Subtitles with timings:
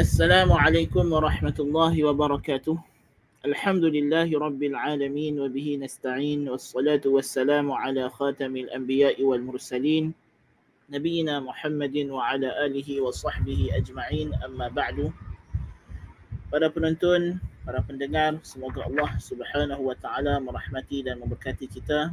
[0.00, 2.72] Assalamualaikum warahmatullahi wabarakatuh.
[3.44, 10.16] Alhamdulillahi rabbil alamin wa bihi nasta'in was salatu ala khatamil anbiya'i wal mursalin
[10.88, 15.12] nabiyyina Muhammadin wa ala alihi wa sahbihi ajma'in amma ba'du.
[16.48, 17.36] Para penonton,
[17.68, 22.08] para pendengar, semoga Allah Subhanahu wa taala merahmati dan memberkati kita.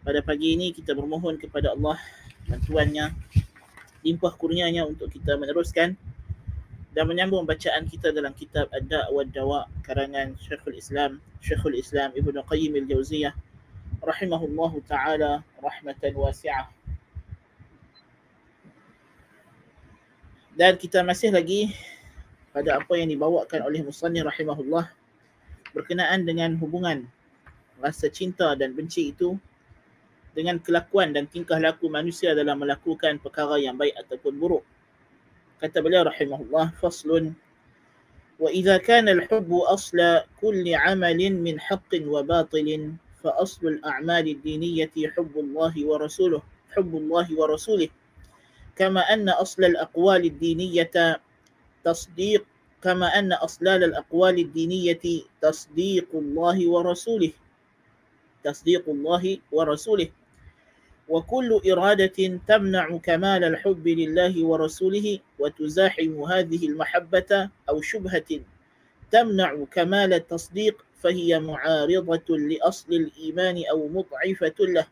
[0.00, 2.00] Pada pagi ini kita bermohon kepada Allah
[2.48, 3.12] bantuannya
[4.00, 5.92] limpah kurnianya untuk kita meneruskan
[6.90, 12.42] dan menyambung bacaan kita dalam kitab Ad-Da' wa Dawa karangan Syekhul Islam Syekhul Islam Ibnu
[12.42, 13.34] Qayyim Al-Jauziyah
[14.02, 16.68] rahimahullahu taala rahmatan wasi'ah.
[20.56, 21.72] Dan kita masih lagi
[22.50, 24.90] pada apa yang dibawakan oleh Musannif rahimahullah
[25.70, 27.06] berkenaan dengan hubungan
[27.78, 29.38] rasa cinta dan benci itu
[30.34, 34.64] dengan kelakuan dan tingkah laku manusia dalam melakukan perkara yang baik ataupun buruk.
[35.60, 37.36] Kata beliau rahimahullah faslun
[38.40, 42.68] وإذا كان الحب أصل كل عمل من حق وباطل
[43.20, 46.40] فأصل الأعمال الدينية حب الله ورسوله
[46.72, 47.88] حب الله ورسوله.
[48.80, 51.20] كما أن أصل الأقوال الدينية
[51.84, 52.42] تصديق
[52.80, 55.04] كما أن أصلال الأقوال الدينية
[55.44, 57.32] تصديق الله ورسوله.
[58.40, 60.08] تصديق الله ورسوله.
[61.10, 68.40] وكل إرادة تمنع كمال الحب لله ورسوله وتزاحم هذه المحبة أو شبهة
[69.10, 74.86] تمنع كمال التصديق فهي معارضة لأصل الإيمان أو مضعفة له.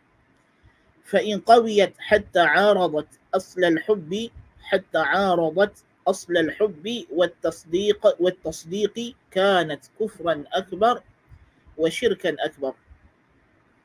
[1.05, 4.31] فإن قويت حتى عارضت أصل الحب
[4.63, 11.03] حتى عارضت أصل الحب والتصديق والتصديق كانت كفرا أكبر
[11.77, 12.75] وشركا أكبر.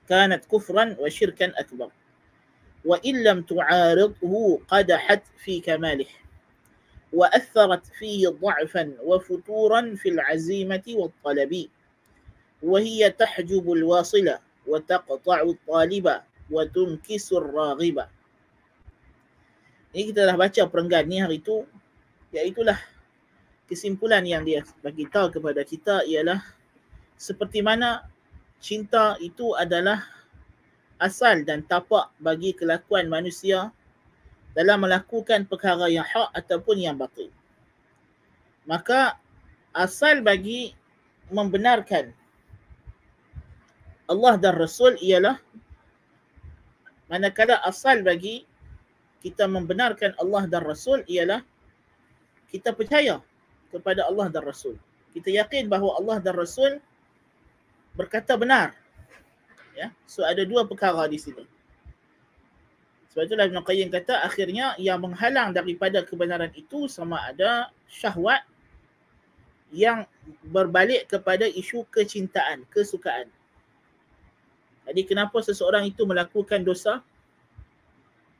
[0.09, 1.89] كانت كفرا وشركا أكبر.
[2.85, 6.11] وإن لم تعارضه قدحت في كماله
[7.13, 11.69] وأثرت فيه ضعفا وفتورا في العزيمة والطلب
[12.63, 16.15] وهي تحجب الواصلة وتقطع الطالبة
[16.51, 18.05] وتنكس الراغبة
[19.93, 21.69] Ini kita dah baca perenggan ni hari tu
[22.33, 22.81] Iaitulah
[23.69, 26.41] kesimpulan yang dia bagi tahu kepada kita ialah
[27.13, 28.09] Seperti mana
[28.57, 30.01] cinta itu adalah
[31.03, 33.75] asal dan tapak bagi kelakuan manusia
[34.55, 37.27] dalam melakukan perkara yang hak ataupun yang batil.
[38.63, 39.19] Maka
[39.75, 40.71] asal bagi
[41.27, 42.15] membenarkan
[44.07, 45.35] Allah dan Rasul ialah
[47.11, 48.47] manakala asal bagi
[49.19, 51.43] kita membenarkan Allah dan Rasul ialah
[52.51, 53.19] kita percaya
[53.73, 54.77] kepada Allah dan Rasul.
[55.11, 56.77] Kita yakin bahawa Allah dan Rasul
[57.97, 58.77] berkata benar.
[59.73, 59.89] Ya.
[60.05, 61.43] So ada dua perkara di sini.
[63.13, 68.41] Sebab itulah Ibn Qayyim kata akhirnya yang menghalang daripada kebenaran itu sama ada syahwat
[69.69, 70.05] yang
[70.49, 73.29] berbalik kepada isu kecintaan, kesukaan.
[74.89, 77.05] Jadi kenapa seseorang itu melakukan dosa?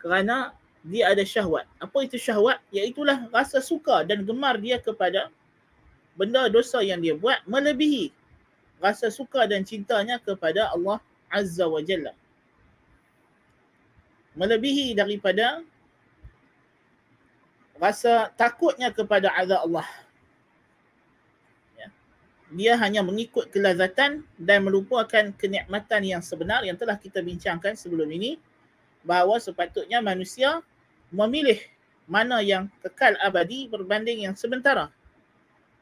[0.01, 1.69] Kerana dia ada syahwat.
[1.77, 2.59] Apa itu syahwat?
[2.73, 5.29] Iaitulah rasa suka dan gemar dia kepada
[6.17, 8.13] benda dosa yang dia buat melebihi
[8.83, 10.99] rasa suka dan cintanya kepada Allah
[11.33, 12.13] Azza wa Jalla.
[14.37, 15.65] Melebihi daripada
[17.81, 19.87] rasa takutnya kepada azab Allah.
[21.77, 21.89] Ya.
[22.53, 28.37] Dia hanya mengikut kelazatan dan melupakan kenikmatan yang sebenar yang telah kita bincangkan sebelum ini
[29.03, 30.63] bahawa sepatutnya manusia
[31.11, 31.59] memilih
[32.07, 34.89] mana yang kekal abadi berbanding yang sementara.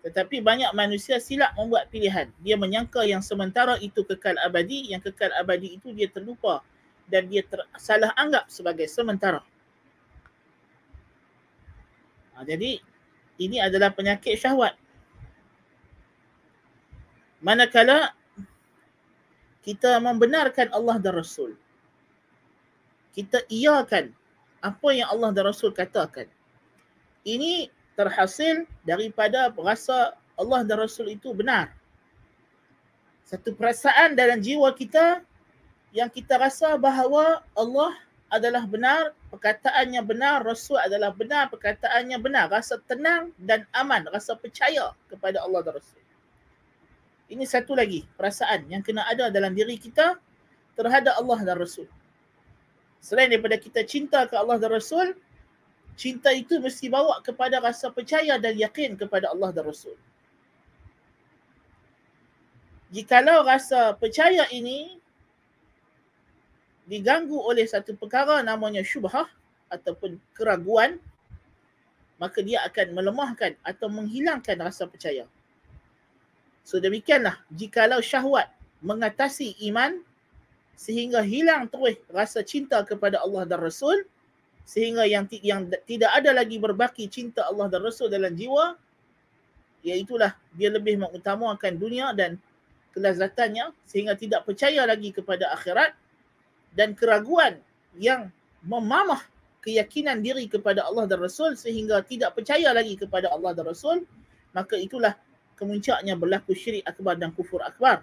[0.01, 2.25] Tetapi banyak manusia silap membuat pilihan.
[2.41, 6.65] Dia menyangka yang sementara itu kekal abadi, yang kekal abadi itu dia terlupa
[7.05, 9.45] dan dia ter- salah anggap sebagai sementara.
[12.33, 12.81] Ha, jadi
[13.37, 14.73] ini adalah penyakit syahwat.
[17.41, 18.17] Manakala
[19.61, 21.53] kita membenarkan Allah dan Rasul.
[23.13, 24.13] Kita iakan
[24.61, 26.25] apa yang Allah dan Rasul katakan.
[27.21, 27.69] Ini
[28.01, 31.69] terhasil daripada rasa Allah dan Rasul itu benar.
[33.29, 35.21] Satu perasaan dalam jiwa kita
[35.93, 37.93] yang kita rasa bahawa Allah
[38.31, 42.47] adalah benar, perkataannya benar, Rasul adalah benar, perkataannya benar.
[42.47, 45.99] Rasa tenang dan aman, rasa percaya kepada Allah dan Rasul.
[47.31, 50.15] Ini satu lagi perasaan yang kena ada dalam diri kita
[50.75, 51.87] terhadap Allah dan Rasul.
[53.03, 55.15] Selain daripada kita cinta ke Allah dan Rasul,
[55.95, 59.95] cinta itu mesti bawa kepada rasa percaya dan yakin kepada Allah dan Rasul.
[62.91, 64.99] Jikalau rasa percaya ini
[66.83, 69.31] diganggu oleh satu perkara namanya syubhah
[69.71, 70.99] ataupun keraguan,
[72.19, 75.23] maka dia akan melemahkan atau menghilangkan rasa percaya.
[76.67, 78.51] So demikianlah jikalau syahwat
[78.83, 80.03] mengatasi iman
[80.75, 84.03] sehingga hilang terus rasa cinta kepada Allah dan Rasul
[84.65, 88.77] sehingga yang yang tidak ada lagi berbaki cinta Allah dan Rasul dalam jiwa
[89.81, 92.37] iaitulah dia lebih mengutamakan dunia dan
[92.93, 95.95] kelazatannya sehingga tidak percaya lagi kepada akhirat
[96.75, 97.59] dan keraguan
[97.97, 98.31] yang
[98.63, 99.19] memamah
[99.61, 104.03] keyakinan diri kepada Allah dan Rasul sehingga tidak percaya lagi kepada Allah dan Rasul,
[104.51, 105.13] maka itulah
[105.57, 108.01] kemuncaknya berlaku syirik akbar dan kufur akbar.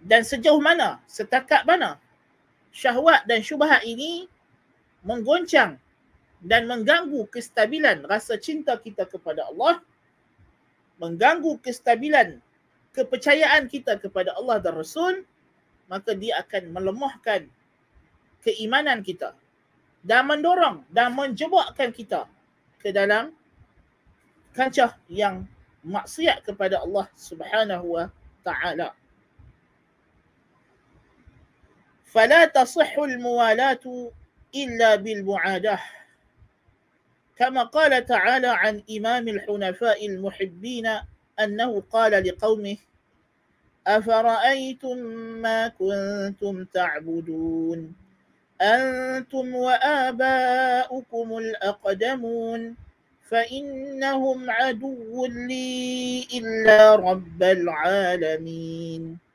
[0.00, 2.00] Dan sejauh mana, setakat mana
[2.70, 4.30] syahwat dan syubhat ini
[5.02, 5.78] menggoncang
[6.40, 9.82] dan mengganggu kestabilan rasa cinta kita kepada Allah,
[10.96, 12.40] mengganggu kestabilan
[12.96, 15.24] kepercayaan kita kepada Allah dan Rasul,
[15.86, 17.46] maka dia akan melemahkan
[18.40, 19.36] keimanan kita
[20.00, 22.24] dan mendorong dan menjebakkan kita
[22.80, 23.36] ke dalam
[24.56, 25.44] kancah yang
[25.84, 28.04] maksiat kepada Allah Subhanahu wa
[28.40, 28.96] taala.
[32.10, 34.10] فلا تصح الموالاة
[34.54, 35.80] إلا بالمعاداة.
[37.36, 40.86] كما قال تعالى عن إمام الحنفاء المحبين
[41.40, 42.76] أنه قال لقومه
[43.86, 44.96] أفرأيتم
[45.42, 47.94] ما كنتم تعبدون؟
[48.60, 52.76] أنتم وآباؤكم الأقدمون؟
[53.30, 59.29] فإنهم عدو لي إلا رب العالمين.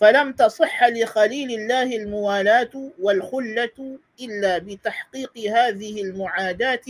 [0.00, 6.88] فلم تصح لخليل الله الموالاة والخلة إلا بتحقيق هذه المعاداة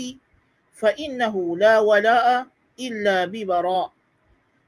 [0.75, 2.47] فإنه لا ولاء
[2.81, 3.93] إلا ببراء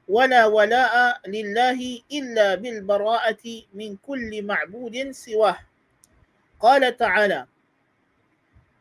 [0.07, 5.59] ولا ولاء لله إلا بالبراءة من كل معبود سواه.
[6.59, 7.45] قال تعالى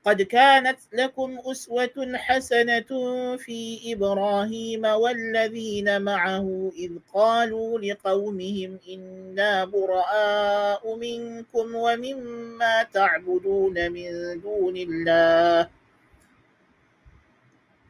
[0.02, 2.90] قد كانت لكم أسوة حسنة
[3.37, 14.10] في إبراهيم والذين معه إذ قالوا لقومهم إنا براء منكم ومما تعبدون من
[14.43, 15.70] دون الله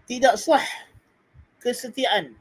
[0.04, 0.66] tidak sah
[1.64, 2.36] kesetiaan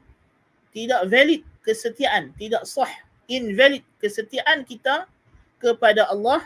[0.76, 2.90] tidak valid kesetiaan tidak sah
[3.32, 5.08] invalid kesetiaan kita
[5.56, 6.44] kepada Allah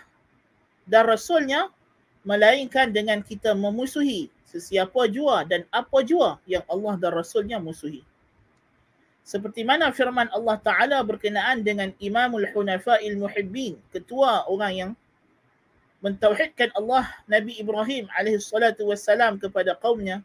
[0.86, 1.74] dan Rasulnya
[2.26, 8.02] melainkan dengan kita memusuhi sesiapa jua dan apa jua yang Allah dan Rasulnya musuhi.
[9.22, 14.90] Seperti mana firman Allah Ta'ala berkenaan dengan Imamul Hunafa'il Muhibbin, ketua orang yang
[16.02, 20.22] mentauhidkan Allah Nabi Ibrahim alaihi salatu wassalam kepada kaumnya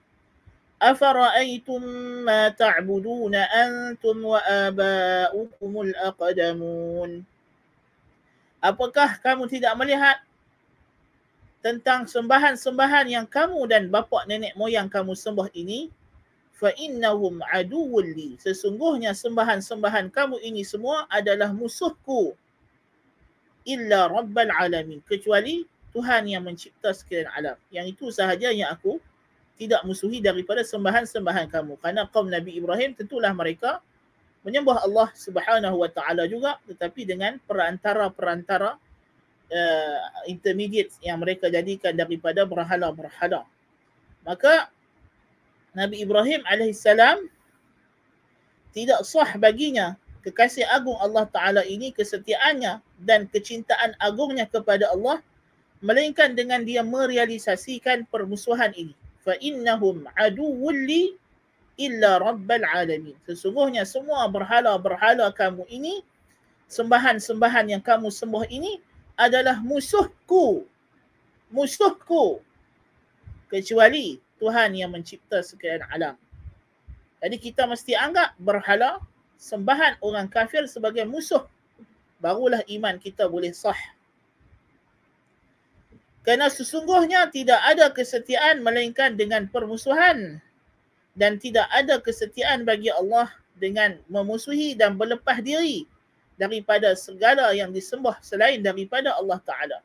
[0.81, 1.81] afara'aytum
[2.25, 7.25] ma ta'budun antum wa aba'ukumul aqdamun
[8.61, 10.21] apakah kamu tidak melihat
[11.61, 15.93] tentang sembahan-sembahan yang kamu dan bapa nenek moyang kamu sembah ini
[16.57, 18.37] fa innahum aduwwul li.
[18.41, 22.33] Sesungguhnya sembahan-sembahan kamu ini semua adalah musuhku.
[23.65, 25.05] Illa rabbal alamin.
[25.05, 25.61] Kecuali
[25.93, 27.57] Tuhan yang mencipta sekalian alam.
[27.69, 28.97] Yang itu sahaja yang aku
[29.61, 31.77] tidak musuhi daripada sembahan-sembahan kamu.
[31.77, 33.81] Kerana kaum Nabi Ibrahim tentulah mereka
[34.41, 38.73] menyembah Allah Subhanahu wa taala juga tetapi dengan perantara-perantara
[39.51, 43.45] uh, intermediate yang mereka jadikan daripada berhala-berhala.
[44.23, 44.71] Maka
[45.75, 47.27] Nabi Ibrahim alaihissalam
[48.71, 55.19] tidak sah baginya kekasih agung Allah Ta'ala ini kesetiaannya dan kecintaan agungnya kepada Allah
[55.81, 58.93] melainkan dengan dia merealisasikan permusuhan ini.
[59.41, 61.13] Innahum aduwwul li
[61.77, 63.17] illa rabbal alamin.
[63.25, 66.01] Sesungguhnya semua berhala-berhala kamu ini
[66.69, 68.81] sembahan-sembahan yang kamu sembah ini
[69.21, 70.65] adalah musuhku.
[71.53, 72.41] Musuhku.
[73.45, 76.17] Kecuali Tuhan yang mencipta sekalian alam.
[77.21, 78.97] Jadi kita mesti anggap berhala
[79.37, 81.45] sembahan orang kafir sebagai musuh.
[82.17, 83.77] Barulah iman kita boleh sah.
[86.25, 90.41] Kerana sesungguhnya tidak ada kesetiaan melainkan dengan permusuhan.
[91.11, 93.27] Dan tidak ada kesetiaan bagi Allah
[93.59, 95.90] dengan memusuhi dan berlepas diri
[96.39, 99.79] daripada segala yang disembah selain daripada Allah Ta'ala.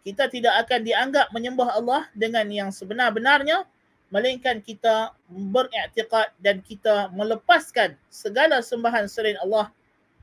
[0.00, 3.68] Kita tidak akan dianggap menyembah Allah dengan yang sebenar-benarnya
[4.10, 9.70] melainkan kita beriktikad dan kita melepaskan segala sembahan selain Allah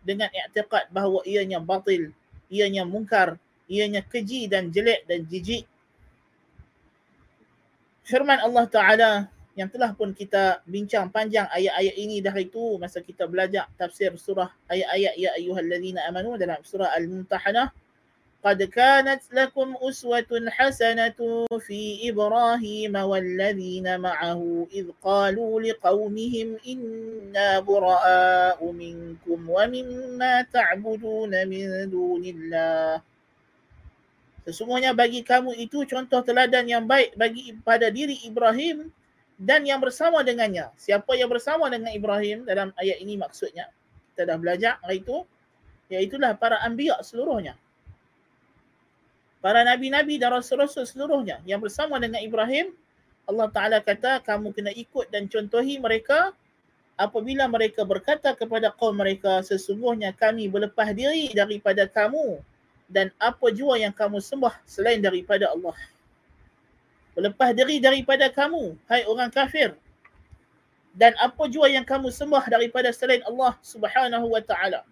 [0.04, 2.12] dengan iktikad bahawa ianya batil,
[2.52, 3.40] ianya mungkar,
[3.72, 5.64] ianya keji dan jelek dan jijik.
[8.08, 9.12] Firman Allah Ta'ala
[9.57, 14.49] yang telah pun kita bincang panjang ayat-ayat ini dah itu masa kita belajar tafsir surah
[14.73, 17.69] ayat-ayat ya ayyuhallazina amanu dalam surah al-mumtahanah
[18.43, 29.39] قد كانت لكم أسوة حسنة في إبراهيم والذين معه إذ قالوا لقومهم إنا براء منكم
[29.51, 33.01] ومما تعبدون من دون الله
[34.43, 38.91] Sesungguhnya bagi kamu itu contoh teladan yang baik bagi pada diri Ibrahim
[39.38, 40.74] dan yang bersama dengannya.
[40.76, 43.70] Siapa yang bersama dengan Ibrahim dalam ayat ini maksudnya.
[44.14, 45.22] Kita dah belajar hari itu.
[45.94, 47.56] Iaitulah para anbiya seluruhnya
[49.48, 52.74] para nabi-nabi dan rasul-rasul seluruhnya yang bersama dengan Ibrahim
[53.28, 56.34] Allah Ta'ala kata kamu kena ikut dan contohi mereka
[56.98, 62.42] apabila mereka berkata kepada kaum mereka sesungguhnya kami berlepas diri daripada kamu
[62.92, 65.76] dan apa jua yang kamu sembah selain daripada Allah
[67.18, 69.74] berlepas diri daripada kamu hai orang kafir
[70.94, 74.86] dan apa jua yang kamu sembah daripada selain Allah Subhanahu wa taala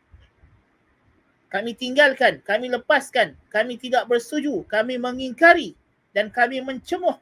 [1.55, 5.71] kami tinggalkan, kami lepaskan, kami tidak bersetuju, kami mengingkari
[6.11, 7.15] dan kami mencemuh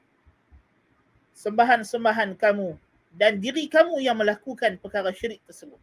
[1.38, 2.74] sembahan-sembahan kamu
[3.14, 5.78] dan diri kamu yang melakukan perkara syirik tersebut.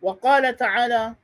[0.00, 1.18] Wa qala ta'ala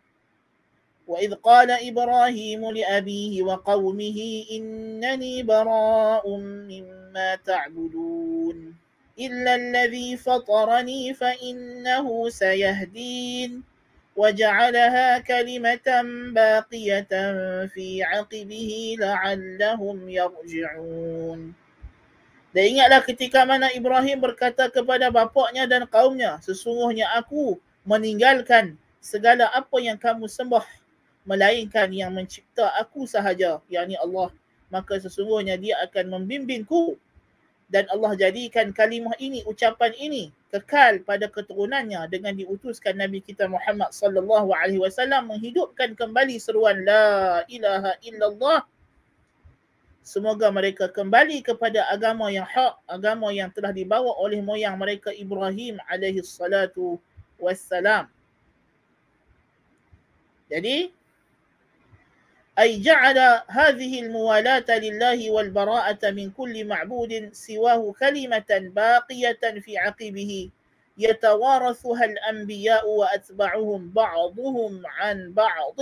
[1.09, 8.73] wa idh qala Ibrahim li abihi wa qawmihi innani bara'un mimma ta'budun
[9.15, 13.61] illa alladhi fatarani fa innahu sayahdin
[14.15, 15.87] وجعلها كلمة
[16.31, 17.13] باقية
[17.67, 21.41] في عقبه لعلهم يرجعون
[22.55, 29.75] Dan ingatlah ketika mana Ibrahim berkata kepada bapaknya dan kaumnya, sesungguhnya aku meninggalkan segala apa
[29.83, 30.63] yang kamu sembah
[31.28, 34.32] melainkan yang mencipta aku sahaja, yakni Allah.
[34.70, 36.96] Maka sesungguhnya dia akan membimbingku.
[37.70, 42.02] Dan Allah jadikan kalimah ini, ucapan ini kekal pada keturunannya.
[42.10, 48.66] Dengan diutuskan Nabi kita Muhammad sallallahu alaihi wasallam menghidupkan kembali seruan la ilaha illallah.
[50.02, 55.78] Semoga mereka kembali kepada agama yang hak agama yang telah dibawa oleh moyang mereka Ibrahim
[55.86, 56.98] alaihi salatu
[57.38, 58.10] wassalam.
[60.50, 60.90] Jadi
[62.60, 70.50] أي جعل هذه الموالاة لله والبراءة من كل معبود سواه كلمة باقية في عقبه.
[70.98, 75.76] يتوارثها الأنبياء وأتباعهم بعضهم عن بعض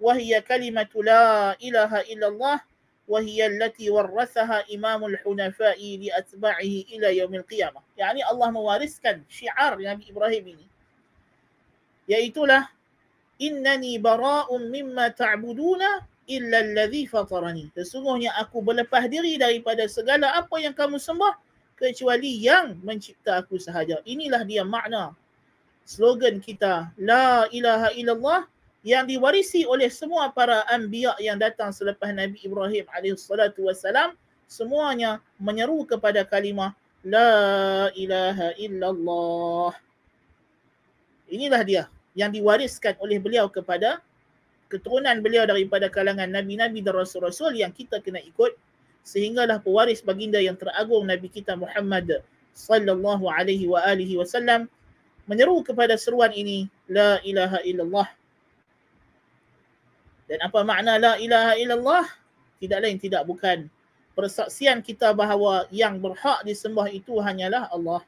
[0.00, 2.60] وهي كلمة لا إله إلا الله
[3.08, 7.80] وهي التي ورثها إمام الحنفاء لأتباعه إلى يوم القيامة.
[7.98, 10.46] يعني الله موارثكا شعار نبي إبراهيم.
[10.58, 10.66] ini
[12.10, 12.66] yaitulah
[13.42, 17.66] innani bara'un mimma ta'buduna illa alladhi fatarani.
[17.74, 21.34] Sesungguhnya aku berlepas diri daripada segala apa yang kamu sembah
[21.74, 23.98] kecuali yang mencipta aku sahaja.
[24.06, 25.10] Inilah dia makna
[25.82, 28.46] slogan kita la ilaha illallah
[28.86, 34.14] yang diwarisi oleh semua para anbiya yang datang selepas Nabi Ibrahim alaihissalatu wassalam
[34.46, 39.74] semuanya menyeru kepada kalimah la ilaha illallah.
[41.26, 44.00] Inilah dia yang diwariskan oleh beliau kepada
[44.72, 48.56] keturunan beliau daripada kalangan nabi-nabi dan rasul-rasul yang kita kena ikut.
[49.02, 52.22] Sehinggalah pewaris baginda yang teragung nabi kita Muhammad
[52.54, 54.70] sallallahu alaihi wa alihi wasallam
[55.26, 58.08] menyeru kepada seruan ini la ilaha illallah.
[60.30, 62.04] Dan apa makna la ilaha illallah
[62.62, 63.66] tidak lain tidak bukan.
[64.12, 68.04] Persaksian kita bahawa yang berhak disembah itu hanyalah Allah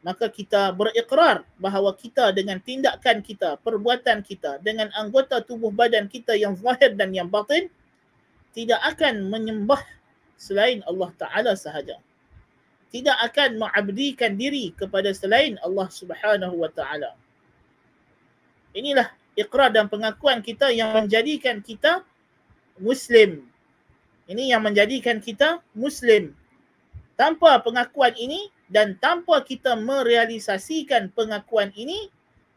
[0.00, 6.32] maka kita berikrar bahawa kita dengan tindakan kita, perbuatan kita, dengan anggota tubuh badan kita
[6.32, 7.68] yang zahir dan yang batin,
[8.56, 9.84] tidak akan menyembah
[10.40, 12.00] selain Allah Ta'ala sahaja.
[12.90, 17.12] Tidak akan mengabdikan diri kepada selain Allah Subhanahu Wa Ta'ala.
[18.72, 22.02] Inilah ikrar dan pengakuan kita yang menjadikan kita
[22.80, 23.44] Muslim.
[24.26, 26.32] Ini yang menjadikan kita Muslim.
[27.20, 32.06] Tanpa pengakuan ini, dan tanpa kita merealisasikan pengakuan ini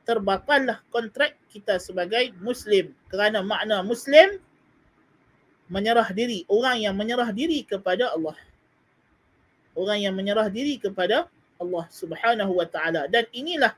[0.06, 2.94] terbatallah kontrak kita sebagai muslim.
[3.10, 4.38] Kerana makna muslim
[5.74, 6.46] menyerah diri.
[6.46, 8.38] Orang yang menyerah diri kepada Allah.
[9.74, 11.26] Orang yang menyerah diri kepada
[11.58, 13.10] Allah Subhanahu wa taala.
[13.10, 13.74] Dan inilah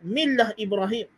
[0.00, 1.12] millah Ibrahim.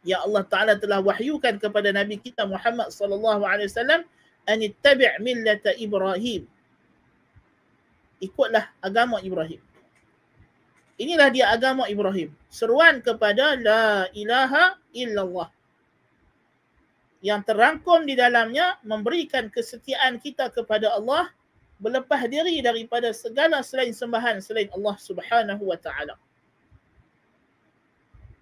[0.00, 4.02] Ya Allah taala telah wahyukan kepada nabi kita Muhammad sallallahu alaihi wasallam
[4.50, 6.42] an ittabi' millata Ibrahim
[8.22, 9.58] ikutlah agama Ibrahim.
[11.02, 12.30] Inilah dia agama Ibrahim.
[12.46, 15.50] Seruan kepada la ilaha illallah.
[17.18, 21.30] Yang terangkum di dalamnya memberikan kesetiaan kita kepada Allah
[21.82, 26.14] berlepas diri daripada segala selain sembahan selain Allah Subhanahu wa taala.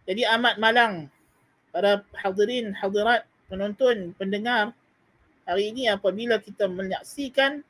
[0.04, 1.08] Jadi amat malang
[1.72, 4.76] para hadirin, hadirat, penonton, pendengar,
[5.48, 7.64] hari ini apabila kita menyaksikan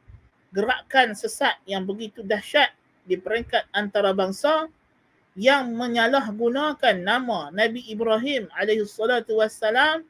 [0.51, 2.75] gerakan sesat yang begitu dahsyat
[3.07, 4.71] di peringkat antarabangsa
[5.39, 10.03] yang menyalahgunakan nama Nabi Ibrahim alaihi salatu wassalam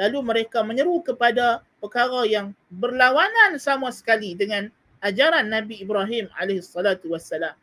[0.00, 4.72] lalu mereka menyeru kepada perkara yang berlawanan sama sekali dengan
[5.04, 7.54] ajaran Nabi Ibrahim alaihi salatu wassalam.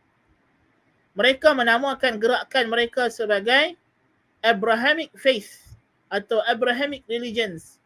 [1.15, 3.79] Mereka menamakan gerakan mereka sebagai
[4.43, 5.63] Abrahamic faith
[6.11, 7.79] atau Abrahamic religions.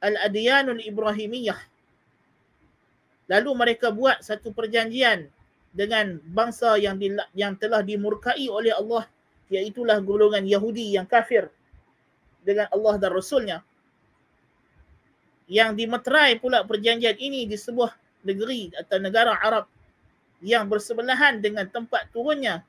[0.00, 1.60] Al-Adyanul Ibrahimiyah.
[3.30, 5.30] Lalu mereka buat satu perjanjian
[5.70, 9.06] dengan bangsa yang di, yang telah dimurkai oleh Allah
[9.46, 11.46] iaitulah golongan Yahudi yang kafir
[12.42, 13.58] dengan Allah dan Rasulnya.
[15.46, 17.94] Yang dimeterai pula perjanjian ini di sebuah
[18.26, 19.70] negeri atau negara Arab
[20.42, 22.66] yang bersebelahan dengan tempat turunnya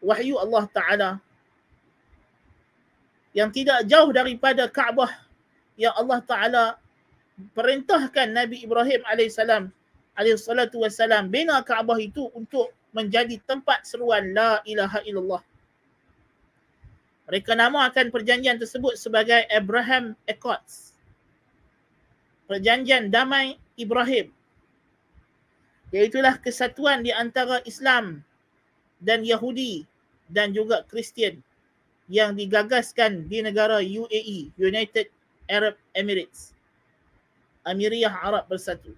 [0.00, 1.10] wahyu Allah Ta'ala.
[3.36, 5.12] Yang tidak jauh daripada Kaabah
[5.76, 6.64] yang Allah Ta'ala
[7.54, 9.70] perintahkan Nabi Ibrahim alaihissalam
[10.14, 15.42] alaihissalatu wassalam bina Kaabah itu untuk menjadi tempat seruan la ilaha illallah.
[17.26, 20.94] Mereka namakan perjanjian tersebut sebagai Abraham Accords.
[22.46, 24.30] Perjanjian damai Ibrahim.
[25.90, 28.22] Iaitulah kesatuan di antara Islam
[29.00, 29.88] dan Yahudi
[30.30, 31.40] dan juga Kristian
[32.06, 35.08] yang digagaskan di negara UAE, United
[35.48, 36.53] Arab Emirates.
[37.64, 38.92] Amiriyah Arab Bersatu.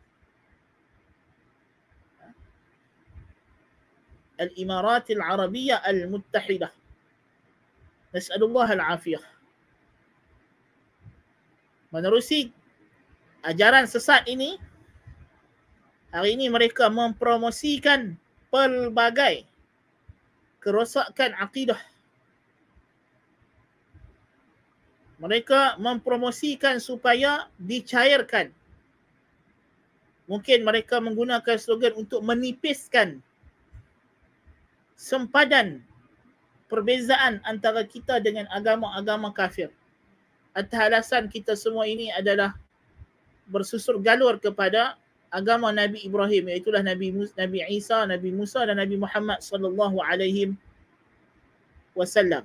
[4.37, 6.73] Al-Arabiyah Al-Muttahidah.
[8.13, 9.25] Nas'alullah Al-Afiyah.
[11.95, 12.53] Menerusi
[13.47, 14.61] ajaran sesat ini,
[16.13, 18.19] hari ini mereka mempromosikan
[18.53, 19.49] pelbagai
[20.61, 21.79] kerosakan akidah
[25.17, 28.53] mereka mempromosikan supaya dicairkan.
[30.27, 33.23] Mungkin mereka menggunakan slogan untuk menipiskan
[34.99, 35.81] sempadan
[36.67, 39.71] perbezaan antara kita dengan agama-agama kafir.
[40.57, 42.57] Atas alasan kita semua ini adalah
[43.47, 44.99] bersusur galur kepada
[45.31, 50.57] agama Nabi Ibrahim iaitu Nabi Nabi Isa, Nabi Musa dan Nabi Muhammad sallallahu alaihi
[51.95, 52.43] wasallam.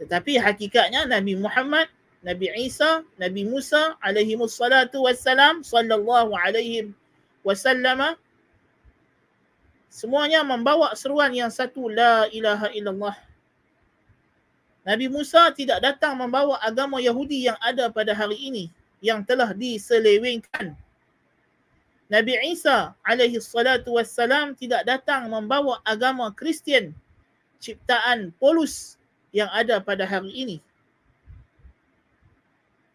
[0.00, 1.92] Tetapi hakikatnya Nabi Muhammad,
[2.24, 6.88] Nabi Isa, Nabi Musa alaihi wassalatu wassalam sallallahu alaihi
[7.44, 8.16] wasallam
[9.92, 13.16] semuanya membawa seruan yang satu la ilaha illallah.
[14.84, 18.64] Nabi Musa tidak datang membawa agama Yahudi yang ada pada hari ini
[19.04, 20.72] yang telah diselewengkan.
[22.08, 26.96] Nabi Isa alaihi salatu wassalam tidak datang membawa agama Kristian
[27.60, 28.99] ciptaan Polus
[29.30, 30.56] yang ada pada hari ini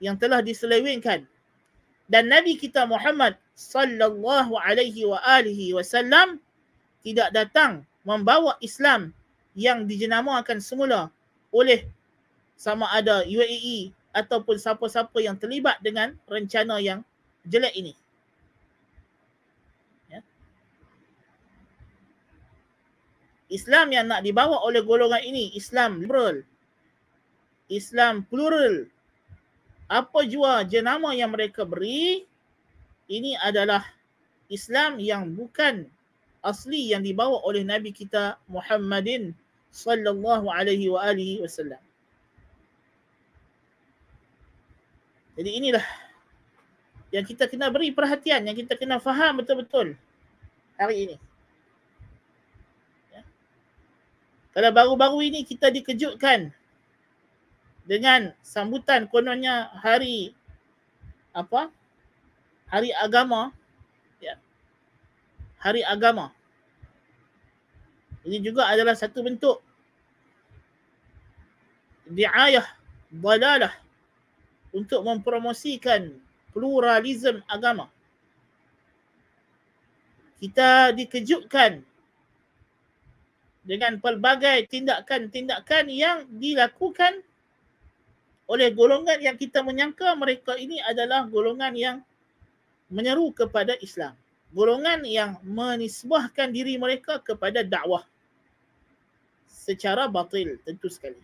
[0.04, 1.24] yang telah diselewengkan
[2.12, 6.38] dan nabi kita Muhammad sallallahu alaihi wa alihi wasallam
[7.02, 9.15] tidak datang membawa Islam
[9.56, 11.08] yang dijenamakan semula
[11.50, 11.88] oleh
[12.60, 17.04] sama ada UAE ataupun siapa-siapa yang terlibat dengan rencana yang
[17.48, 17.93] jelek ini.
[23.49, 26.41] Islam yang nak dibawa oleh golongan ini Islam liberal.
[27.69, 28.89] Islam plural.
[29.86, 32.25] Apa jua jenama yang mereka beri
[33.05, 33.86] ini adalah
[34.49, 35.86] Islam yang bukan
[36.41, 39.34] asli yang dibawa oleh Nabi kita Muhammadin
[39.69, 41.81] sallallahu alaihi wa alihi wasallam.
[45.36, 45.86] Jadi inilah
[47.12, 49.93] yang kita kena beri perhatian, yang kita kena faham betul-betul
[50.79, 51.15] hari ini.
[54.56, 56.48] Kalau baru-baru ini kita dikejutkan
[57.84, 60.32] dengan sambutan kononnya hari
[61.36, 61.68] apa?
[62.72, 63.52] Hari agama.
[64.24, 64.39] Ya.
[65.60, 66.32] Hari agama.
[68.24, 69.60] Ini juga adalah satu bentuk
[72.08, 72.65] diayah
[73.12, 73.76] balalah
[74.72, 76.15] untuk mempromosikan
[76.56, 77.91] pluralism agama.
[80.39, 81.84] Kita dikejutkan
[83.65, 87.25] dengan pelbagai tindakan-tindakan yang dilakukan
[88.45, 91.97] oleh golongan yang kita menyangka mereka ini adalah golongan yang
[92.93, 94.13] menyeru kepada Islam.
[94.54, 98.06] Golongan yang menisbahkan diri mereka kepada dakwah
[99.49, 101.17] secara batil tentu sekali.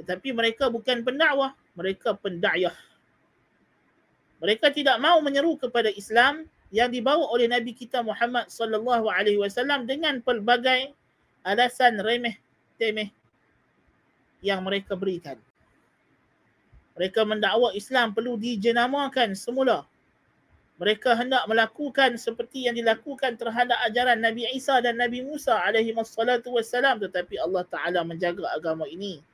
[0.00, 2.74] Tetapi mereka bukan pendakwah, mereka pendayah.
[4.40, 9.86] Mereka tidak mau menyeru kepada Islam yang dibawa oleh Nabi kita Muhammad sallallahu alaihi wasallam
[9.86, 10.90] dengan pelbagai
[11.46, 12.34] alasan remeh
[12.74, 13.14] temeh
[14.42, 15.38] yang mereka berikan.
[16.96, 19.84] Mereka mendakwa Islam perlu dijenamakan semula.
[20.76, 26.52] Mereka hendak melakukan seperti yang dilakukan terhadap ajaran Nabi Isa dan Nabi Musa alaihi wassalatu
[26.52, 29.24] wassalam tetapi Allah Taala menjaga agama ini.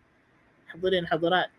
[0.71, 1.51] Hadirin hadirat.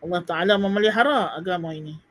[0.00, 2.07] Allah Taala memelihara agama ini.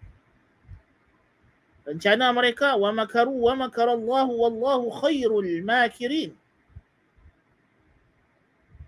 [1.87, 6.35] Rencana mereka wa makaru wa makarallahu wallahu khairul makirin.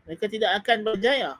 [0.03, 1.39] Mereka tidak akan berjaya.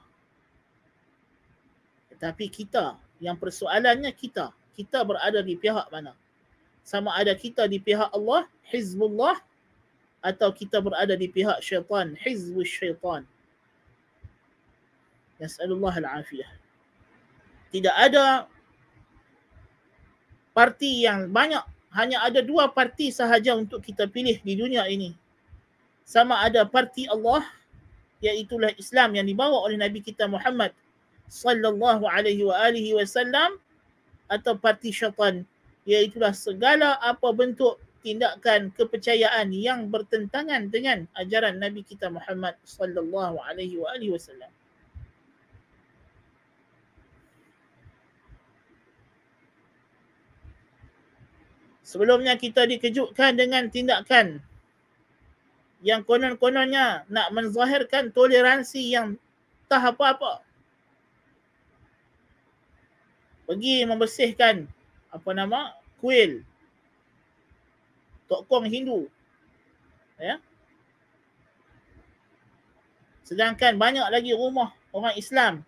[2.16, 6.16] Tetapi kita, yang persoalannya kita, kita berada di pihak mana?
[6.88, 9.36] Sama ada kita di pihak Allah, Hizbullah,
[10.24, 13.28] atau kita berada di pihak syaitan, Hizbus syaitan.
[15.44, 16.52] Yas'alullah al-afiyah.
[17.72, 18.48] Tidak ada
[20.54, 21.62] parti yang banyak
[21.94, 25.14] hanya ada dua parti sahaja untuk kita pilih di dunia ini.
[26.06, 27.46] Sama ada parti Allah
[28.22, 30.76] iaitu Islam yang dibawa oleh Nabi kita Muhammad
[31.30, 33.62] sallallahu alaihi wa alihi wasallam
[34.28, 35.46] atau parti syaitan
[35.86, 43.80] iaitu segala apa bentuk tindakan kepercayaan yang bertentangan dengan ajaran Nabi kita Muhammad sallallahu alaihi
[43.80, 44.50] wa alihi wasallam
[51.90, 54.46] Sebelumnya kita dikejutkan dengan tindakan
[55.82, 59.18] yang konon-kononnya nak menzahirkan toleransi yang
[59.66, 60.46] tak apa-apa.
[63.50, 64.70] Pergi membersihkan
[65.10, 66.46] apa nama kuil
[68.30, 69.10] tokong Hindu.
[70.22, 70.38] Ya.
[73.26, 75.66] Sedangkan banyak lagi rumah orang Islam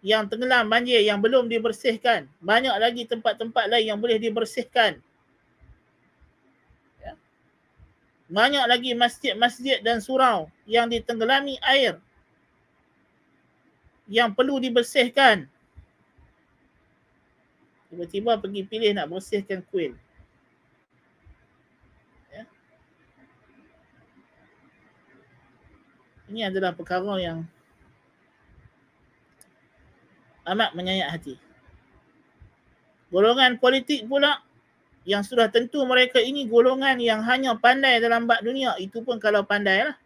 [0.00, 2.24] yang tenggelam banjir yang belum dibersihkan.
[2.40, 4.96] Banyak lagi tempat-tempat lain yang boleh dibersihkan.
[7.04, 7.12] Ya.
[8.32, 12.00] Banyak lagi masjid-masjid dan surau yang ditenggelami air
[14.08, 15.46] yang perlu dibersihkan.
[17.92, 19.92] Tiba-tiba pergi pilih nak bersihkan kuil.
[22.32, 22.48] Ya.
[26.32, 27.44] Ini adalah perkara yang
[30.50, 31.34] amat menyayat hati.
[33.10, 34.38] Golongan politik pula
[35.08, 38.76] yang sudah tentu mereka ini golongan yang hanya pandai dalam bab dunia.
[38.78, 39.96] Itu pun kalau pandai lah.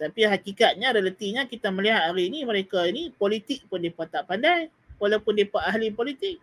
[0.00, 4.72] Tapi hakikatnya, relatinya kita melihat hari ini mereka ini politik pun mereka tak pandai.
[4.96, 6.40] Walaupun mereka ahli politik.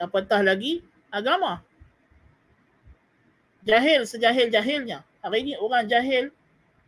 [0.00, 1.64] Apatah lagi agama.
[3.64, 5.04] Jahil sejahil-jahilnya.
[5.24, 6.28] Hari ini orang jahil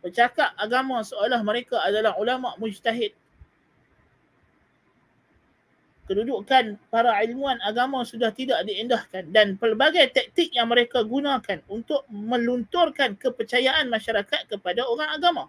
[0.01, 3.13] bercakap agama seolah mereka adalah ulama mujtahid.
[6.07, 13.19] Kedudukan para ilmuwan agama sudah tidak diindahkan dan pelbagai taktik yang mereka gunakan untuk melunturkan
[13.19, 15.43] kepercayaan masyarakat kepada orang agama.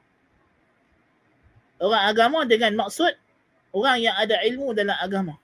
[1.79, 3.15] Orang agama dengan maksud
[3.71, 5.39] orang yang ada ilmu dalam agama.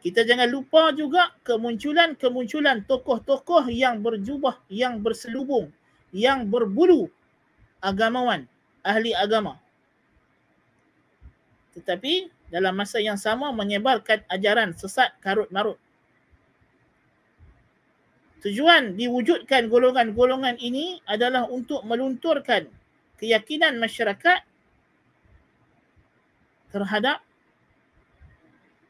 [0.00, 5.68] Kita jangan lupa juga kemunculan-kemunculan tokoh-tokoh yang berjubah, yang berselubung
[6.14, 7.08] yang berbulu
[7.82, 8.48] agamawan,
[8.82, 9.60] ahli agama.
[11.76, 15.76] Tetapi dalam masa yang sama menyebarkan ajaran sesat karut marut.
[18.38, 22.70] Tujuan diwujudkan golongan-golongan ini adalah untuk melunturkan
[23.18, 24.46] keyakinan masyarakat
[26.70, 27.18] terhadap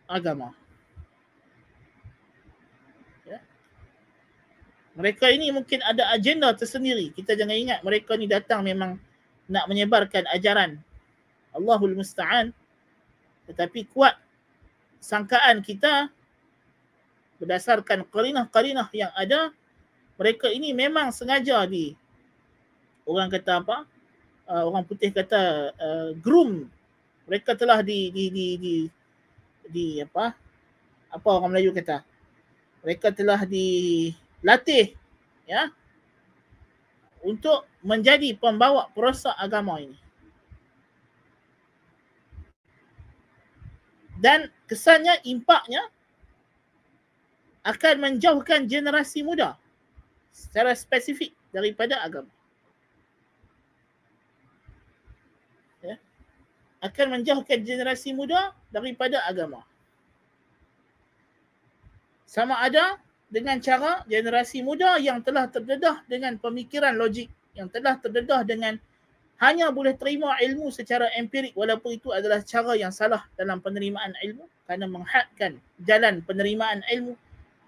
[0.05, 0.53] agama.
[4.99, 7.15] Mereka ini mungkin ada agenda tersendiri.
[7.15, 8.99] Kita jangan ingat mereka ni datang memang
[9.47, 10.75] nak menyebarkan ajaran
[11.55, 12.51] Allahul Musta'an.
[13.47, 14.19] Tetapi kuat
[14.99, 16.11] sangkaan kita
[17.39, 19.55] berdasarkan karinah-karinah yang ada,
[20.19, 21.95] mereka ini memang sengaja di
[23.07, 23.87] orang kata apa?
[24.51, 26.67] Uh, orang putih kata uh, groom.
[27.31, 28.75] Mereka telah di di di di
[29.71, 30.35] di apa?
[31.15, 32.03] Apa orang Melayu kata?
[32.83, 34.11] Mereka telah di
[34.43, 34.95] latih
[35.49, 35.73] ya
[37.25, 39.99] untuk menjadi pembawa perosak agama ini.
[44.19, 45.87] Dan kesannya impaknya
[47.63, 49.55] akan menjauhkan generasi muda
[50.35, 52.31] secara spesifik daripada agama.
[55.83, 56.03] Ya.
[56.83, 59.63] Akan menjauhkan generasi muda daripada agama.
[62.27, 68.41] Sama ada dengan cara generasi muda yang telah terdedah dengan pemikiran logik, yang telah terdedah
[68.45, 68.81] dengan
[69.39, 74.43] hanya boleh terima ilmu secara empirik walaupun itu adalah cara yang salah dalam penerimaan ilmu
[74.67, 77.15] kerana menghadkan jalan penerimaan ilmu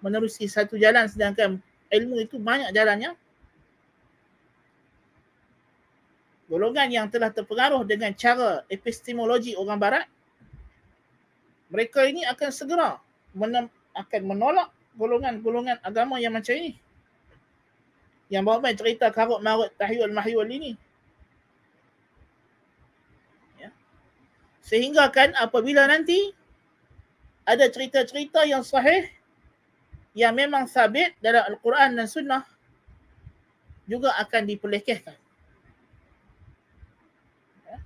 [0.03, 3.15] menerusi satu jalan sedangkan ilmu itu banyak jalannya.
[6.51, 10.07] Golongan yang telah terpengaruh dengan cara epistemologi orang barat,
[11.71, 12.99] mereka ini akan segera
[13.31, 16.77] menem- akan menolak golongan-golongan agama yang macam ini.
[18.29, 20.77] Yang bawa main cerita karut marut tahyul mahyul ini.
[23.57, 23.73] Ya.
[24.61, 26.37] Sehingga kan apabila nanti
[27.49, 29.09] ada cerita-cerita yang sahih
[30.13, 32.45] yang memang sabit dalam Al-Quran dan Sunnah
[33.89, 35.19] juga akan diperlekehkan.
[37.67, 37.79] Ya.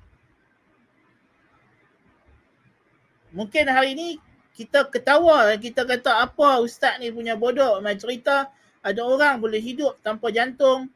[3.33, 4.09] Mungkin hari ini
[4.55, 9.97] kita ketawa kita kata apa ustaz ni punya bodoh main cerita ada orang boleh hidup
[10.05, 10.93] tanpa jantung.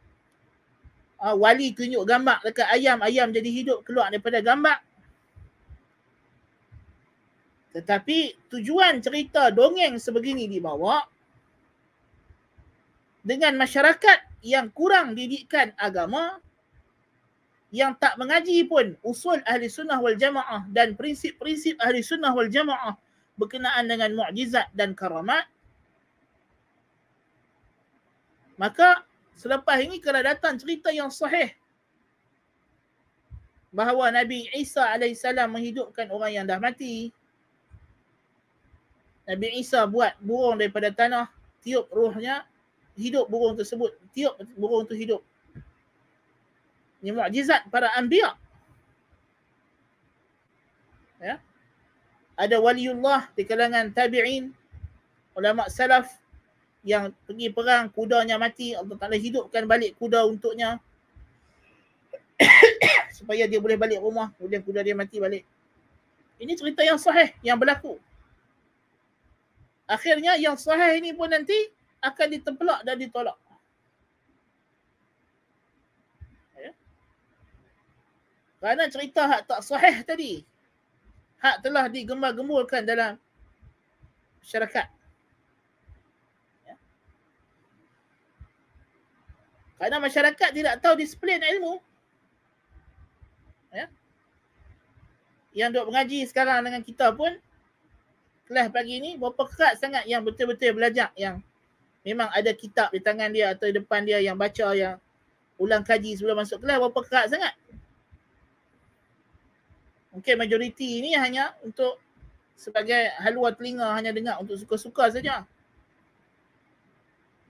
[1.18, 4.78] Uh, wali tunjuk gambar dekat ayam, ayam jadi hidup keluar daripada gambar.
[7.74, 11.02] Tetapi tujuan cerita dongeng sebegini dibawa
[13.24, 16.38] dengan masyarakat yang kurang didikan agama
[17.74, 22.94] yang tak mengaji pun usul ahli sunnah wal jamaah dan prinsip-prinsip ahli sunnah wal jamaah
[23.38, 25.46] berkenaan dengan mukjizat dan karamat
[28.58, 29.06] maka
[29.38, 31.54] selepas ini kalau datang cerita yang sahih
[33.70, 37.14] bahawa Nabi Isa AS menghidupkan orang yang dah mati
[39.28, 41.28] Nabi Isa buat burung daripada tanah
[41.60, 42.48] tiup ruhnya
[42.96, 43.92] hidup burung tersebut.
[44.16, 45.20] Tiup burung tu hidup.
[47.04, 48.34] Ini mukjizat para anbiya.
[51.20, 51.36] Ya.
[52.38, 54.54] Ada waliullah di kalangan tabi'in,
[55.34, 56.06] ulama salaf
[56.86, 60.78] yang pergi perang, kudanya mati, Allah Ta'ala hidupkan balik kuda untuknya
[63.18, 65.42] supaya dia boleh balik rumah, kemudian kuda dia mati balik.
[66.38, 67.98] Ini cerita yang sahih yang berlaku.
[69.90, 71.58] Akhirnya yang sahih ini pun nanti
[71.98, 73.34] akan ditempelak dan ditolak.
[76.54, 76.70] Ya.
[78.62, 80.46] Kerana cerita hak tak sahih tadi,
[81.38, 83.14] hak telah digembar-gemburkan dalam
[84.42, 84.86] masyarakat.
[86.66, 86.74] Ya.
[89.78, 91.78] Kerana masyarakat tidak tahu disiplin ilmu.
[93.70, 93.86] Ya.
[95.54, 97.38] Yang duk mengaji sekarang dengan kita pun,
[98.48, 101.44] kelas pagi ni berapa kerat sangat yang betul-betul belajar yang
[102.00, 104.96] memang ada kitab di tangan dia atau di depan dia yang baca yang
[105.60, 107.52] ulang kaji sebelum masuk kelas berapa kerat sangat.
[110.18, 112.02] Mungkin majoriti ini hanya untuk
[112.58, 115.46] sebagai haluan telinga hanya dengar untuk suka-suka saja.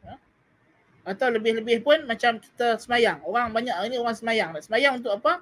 [0.04, 0.14] Ya?
[1.08, 3.24] Atau lebih-lebih pun macam kita semayang.
[3.24, 4.52] Orang banyak hari ni orang semayang.
[4.60, 5.40] Semayang untuk apa?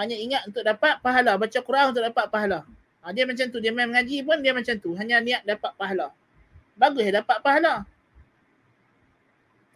[0.00, 1.36] Hanya ingat untuk dapat pahala.
[1.36, 2.64] Baca Quran untuk dapat pahala.
[3.04, 3.60] Ha, dia macam tu.
[3.60, 4.96] Dia main mengaji pun dia macam tu.
[4.96, 6.16] Hanya niat dapat pahala.
[6.72, 7.84] Bagus dapat pahala.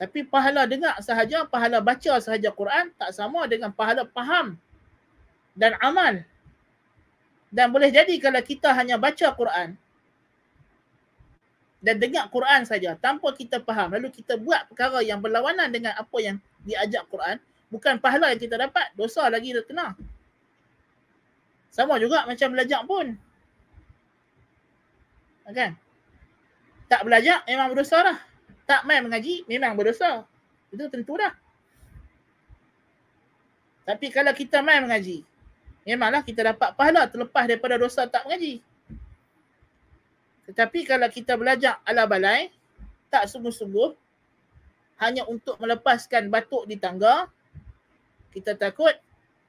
[0.00, 4.56] Tapi pahala dengar sahaja, pahala baca sahaja Quran tak sama dengan pahala faham
[5.52, 6.24] dan amal.
[7.50, 9.74] Dan boleh jadi kalau kita hanya baca Quran
[11.80, 16.18] dan dengar Quran saja tanpa kita faham lalu kita buat perkara yang berlawanan dengan apa
[16.22, 19.98] yang diajak Quran, bukan pahala yang kita dapat, dosa lagi dah kena.
[21.74, 23.18] Sama juga macam belajar pun.
[25.50, 25.74] Kan?
[26.86, 28.18] Tak belajar memang berdosa lah
[28.70, 30.22] tak main mengaji memang berdosa.
[30.70, 31.34] Itu tentu dah.
[33.82, 35.26] Tapi kalau kita main mengaji,
[35.84, 38.60] memanglah kita dapat pahala terlepas daripada dosa tak mengaji.
[40.50, 42.50] Tetapi kalau kita belajar ala balai,
[43.06, 43.94] tak sungguh-sungguh,
[45.00, 47.30] hanya untuk melepaskan batuk di tangga,
[48.34, 48.92] kita takut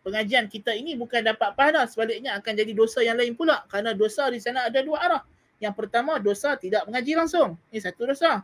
[0.01, 3.65] pengajian kita ini bukan dapat pahala, sebaliknya akan jadi dosa yang lain pula.
[3.69, 5.23] Kerana dosa di sana ada dua arah.
[5.61, 7.53] Yang pertama, dosa tidak mengaji langsung.
[7.69, 8.41] Ini satu dosa.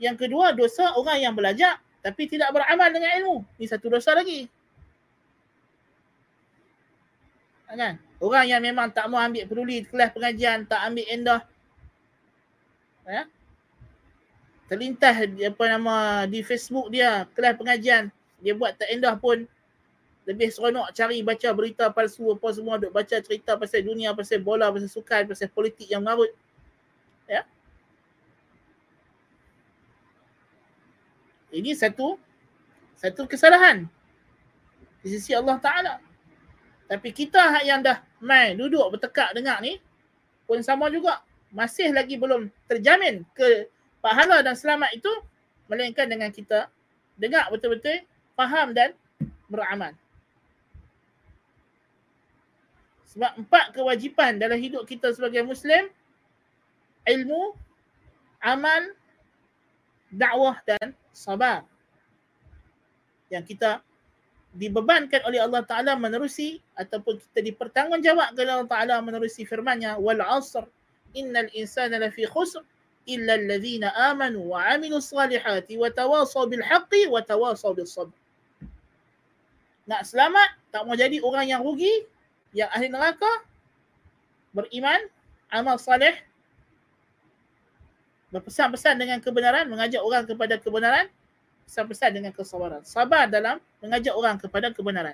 [0.00, 3.36] Yang kedua dosa orang yang belajar tapi tidak beramal dengan ilmu.
[3.60, 4.46] Ini satu dosa lagi.
[7.68, 8.00] Kan?
[8.18, 11.40] Orang yang memang tak mau ambil peduli kelas pengajian, tak ambil endah.
[13.04, 13.22] Ya?
[14.68, 18.12] Terlintas apa nama di Facebook dia, kelas pengajian.
[18.40, 19.44] Dia buat tak endah pun
[20.28, 24.68] lebih seronok cari baca berita palsu apa semua duk baca cerita pasal dunia, pasal bola,
[24.68, 26.28] pasal sukan, pasal politik yang mengarut.
[27.24, 27.48] Ya?
[31.48, 32.20] Ini satu
[32.92, 33.88] satu kesalahan
[35.00, 36.07] di sisi Allah Taala.
[36.88, 39.76] Tapi kita yang dah mai duduk bertekak dengar ni
[40.48, 41.20] pun sama juga
[41.52, 43.68] masih lagi belum terjamin ke
[44.00, 45.12] pahala dan selamat itu
[45.68, 46.72] melainkan dengan kita
[47.20, 48.00] dengar betul-betul
[48.32, 48.96] faham dan
[49.52, 49.92] beramal.
[53.12, 55.92] Sebab empat kewajipan dalam hidup kita sebagai Muslim
[57.08, 57.56] ilmu,
[58.40, 58.92] amal,
[60.12, 61.64] dakwah dan sabar.
[63.32, 63.80] Yang kita
[64.58, 70.66] dibebankan oleh Allah Ta'ala menerusi ataupun kita dipertanggungjawabkan oleh Allah Ta'ala menerusi firmannya wal asr
[71.14, 72.66] innal insana lafi khusr
[73.06, 78.12] illa alladhina amanu wa amilu salihati wa tawasaw bil haqqi wa tawasaw bis sabr
[79.88, 82.04] nak selamat tak mau jadi orang yang rugi
[82.52, 83.30] yang ahli neraka
[84.52, 85.00] beriman
[85.48, 86.12] amal salih
[88.28, 91.08] berpesan-pesan dengan kebenaran mengajak orang kepada kebenaran
[91.68, 92.80] pesan-pesan dengan kesabaran.
[92.88, 95.12] Sabar dalam mengajak orang kepada kebenaran.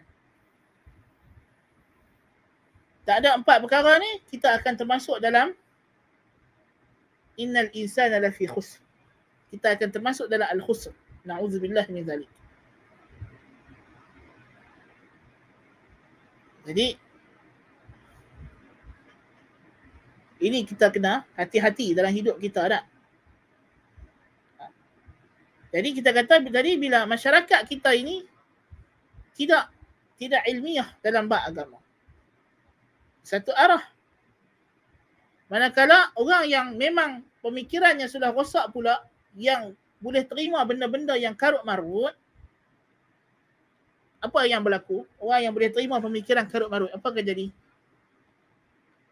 [3.03, 5.51] Tak ada empat perkara ni, kita akan termasuk dalam
[7.35, 8.79] innal insana lafi khusr.
[9.51, 10.95] Kita akan termasuk dalam al-khusr.
[11.27, 12.31] Na'udzubillah min zalik.
[16.65, 16.97] Jadi
[20.41, 22.94] ini kita kena hati-hati dalam hidup kita tak?
[25.75, 28.23] Jadi kita kata tadi bila masyarakat kita ini
[29.35, 29.75] tidak
[30.15, 31.83] tidak ilmiah dalam bab agama.
[33.27, 33.83] Satu arah.
[35.51, 39.03] Manakala orang yang memang pemikirannya sudah rosak pula
[39.35, 42.15] yang boleh terima benda-benda yang karut marut
[44.23, 45.03] apa yang berlaku?
[45.19, 47.51] Orang yang boleh terima pemikiran karut marut apa akan jadi?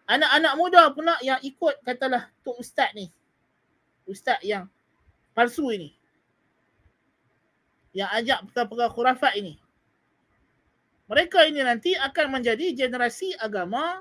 [0.06, 3.10] Anak-anak muda pula yang ikut katalah tok ustaz ni.
[4.06, 4.70] Ustaz yang
[5.34, 6.01] palsu ini
[7.92, 9.60] yang ajak perkara-perkara khurafat ini.
[11.12, 14.00] Mereka ini nanti akan menjadi generasi agama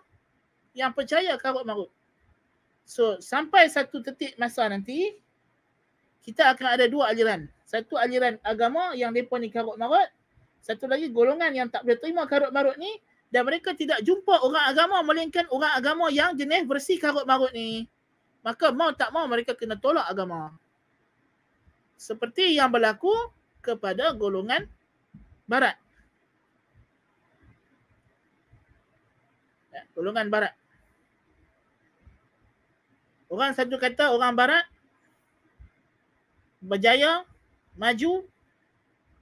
[0.71, 1.91] yang percaya karut marut.
[2.87, 5.19] So sampai satu titik masa nanti
[6.23, 7.51] kita akan ada dua aliran.
[7.67, 10.07] Satu aliran agama yang mereka ni karut marut.
[10.63, 12.95] Satu lagi golongan yang tak boleh terima karut marut ni
[13.27, 17.91] dan mereka tidak jumpa orang agama melainkan orang agama yang jenis bersih karut marut ni.
[18.39, 20.55] Maka mau tak mau mereka kena tolak agama.
[21.99, 23.13] Seperti yang berlaku
[23.61, 24.65] kepada golongan
[25.45, 25.77] barat.
[29.71, 30.53] Ya, golongan barat.
[33.31, 34.67] Orang satu kata orang barat
[36.59, 37.23] berjaya
[37.79, 38.27] maju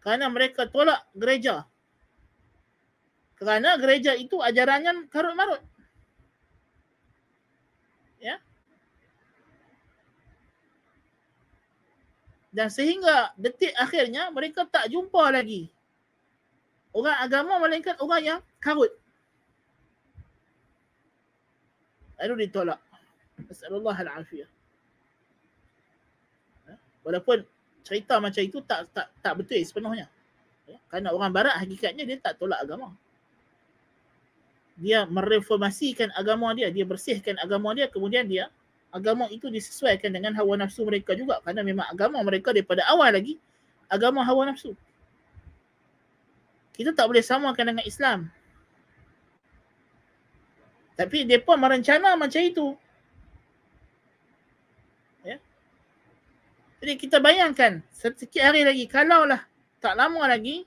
[0.02, 1.70] kerana mereka tolak gereja.
[3.38, 5.62] Kerana gereja itu ajarannya karut marut.
[8.20, 8.36] Ya.
[12.50, 15.70] Dan sehingga detik akhirnya mereka tak jumpa lagi
[16.94, 18.92] orang agama melainkan orang yang karut.
[22.20, 22.80] Lalu ditolak.
[23.40, 24.50] Nasallallahu al-afiyah.
[26.68, 26.76] Ya,
[27.08, 27.48] walaupun
[27.88, 30.12] cerita macam itu tak tak tak betul sepenuhnya.
[30.68, 32.92] Ya, kerana orang barat hakikatnya dia tak tolak agama.
[34.80, 38.52] Dia mereformasikan agama dia, dia bersihkan agama dia kemudian dia
[38.90, 43.38] agama itu disesuaikan dengan hawa nafsu mereka juga kerana memang agama mereka daripada awal lagi
[43.90, 44.74] agama hawa nafsu.
[46.74, 48.32] Kita tak boleh samakan dengan Islam.
[50.96, 52.76] Tapi depa merencana macam itu.
[55.24, 55.40] Ya.
[56.80, 59.44] Jadi kita bayangkan sedikit hari lagi kalaulah
[59.84, 60.64] tak lama lagi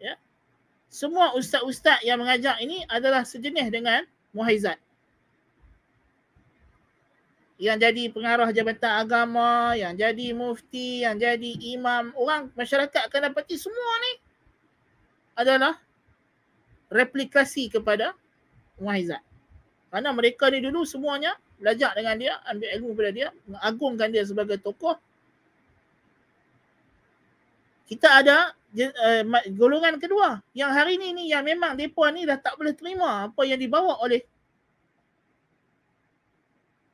[0.00, 0.16] ya.
[0.92, 4.04] Semua ustaz-ustaz yang mengajar ini adalah sejenis dengan
[4.36, 4.76] muhaizat
[7.62, 13.54] yang jadi pengarah jabatan agama, yang jadi mufti, yang jadi imam, orang masyarakat akan dapati
[13.54, 14.12] semua ni
[15.38, 15.78] adalah
[16.90, 18.18] replikasi kepada
[18.82, 19.22] Muhaizat.
[19.94, 24.58] Kerana mereka ni dulu semuanya belajar dengan dia, ambil ilmu kepada dia, mengagungkan dia sebagai
[24.58, 24.98] tokoh.
[27.86, 29.22] Kita ada uh,
[29.54, 33.46] golongan kedua yang hari ni ni yang memang depa ni dah tak boleh terima apa
[33.46, 34.26] yang dibawa oleh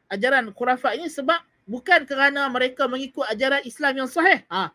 [0.08, 4.40] ajaran khurafat ini sebab bukan kerana mereka mengikut ajaran Islam yang sahih.
[4.48, 4.72] Ha.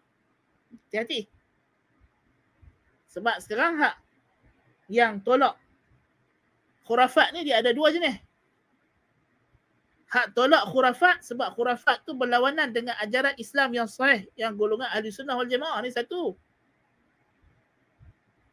[0.89, 1.29] Hati-hati.
[3.13, 3.95] Sebab sekarang hak
[4.89, 5.57] yang tolak
[6.85, 8.17] khurafat ni dia ada dua jenis.
[10.09, 15.09] Hak tolak khurafat sebab khurafat tu berlawanan dengan ajaran Islam yang sahih yang golongan ahli
[15.09, 16.37] sunnah wal jamaah ni satu.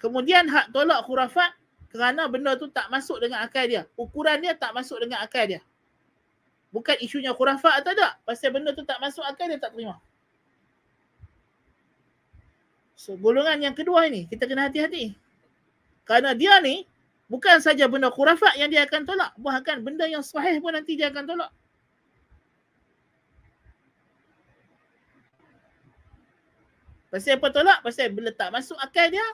[0.00, 1.52] Kemudian hak tolak khurafat
[1.92, 3.84] kerana benda tu tak masuk dengan akal dia.
[4.00, 5.60] Ukuran dia tak masuk dengan akal dia.
[6.70, 8.22] Bukan isunya khurafat atau tak.
[8.22, 9.98] Pasal benda tu tak masuk akal dia tak terima.
[12.94, 15.18] So golongan yang kedua ini kita kena hati-hati.
[16.06, 16.86] Kerana dia ni
[17.26, 19.34] bukan saja benda khurafat yang dia akan tolak.
[19.34, 21.50] Bahkan benda yang sahih pun nanti dia akan tolak.
[27.10, 27.78] Pasal apa tolak?
[27.82, 29.26] Pasal bila tak masuk akal dia,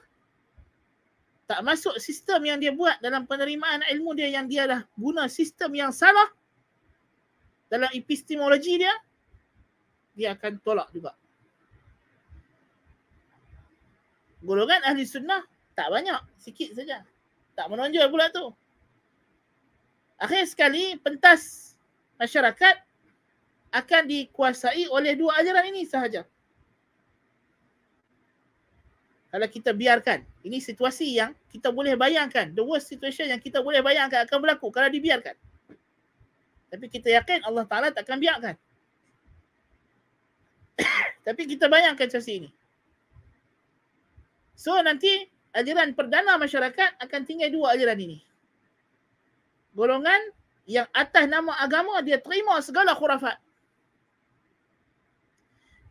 [1.45, 5.77] tak masuk sistem yang dia buat dalam penerimaan ilmu dia yang dia dah guna sistem
[5.77, 6.33] yang salah,
[7.67, 8.95] dalam epistemologi dia
[10.17, 11.13] dia akan tolak juga.
[14.41, 15.45] Golongan ahli sunnah
[15.77, 17.05] tak banyak, sikit saja.
[17.53, 18.49] Tak menonjol pula tu.
[20.17, 21.75] Akhir sekali pentas
[22.17, 22.81] masyarakat
[23.77, 26.25] akan dikuasai oleh dua ajaran ini sahaja.
[29.29, 33.85] Kalau kita biarkan, ini situasi yang kita boleh bayangkan, the worst situation yang kita boleh
[33.85, 35.37] bayangkan akan berlaku kalau dibiarkan.
[36.67, 38.55] Tapi kita yakin Allah Ta'ala tak akan biarkan.
[41.27, 42.51] Tapi kita bayangkan situasi ini.
[44.57, 48.19] So nanti ajaran perdana masyarakat akan tinggal dua ajaran ini.
[49.77, 50.33] Golongan
[50.65, 53.37] yang atas nama agama dia terima segala khurafat.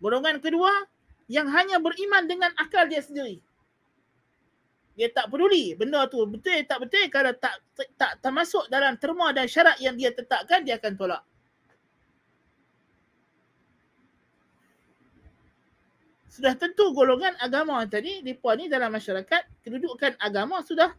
[0.01, 0.69] Golongan kedua
[1.29, 3.44] yang hanya beriman dengan akal dia sendiri.
[4.95, 7.59] Dia tak peduli benda tu betul tak betul kalau tak
[7.99, 11.23] tak termasuk dalam terma dan syarat yang dia tetapkan dia akan tolak.
[16.31, 20.91] Sudah tentu golongan agama tadi depa ni dalam masyarakat kedudukan agama sudah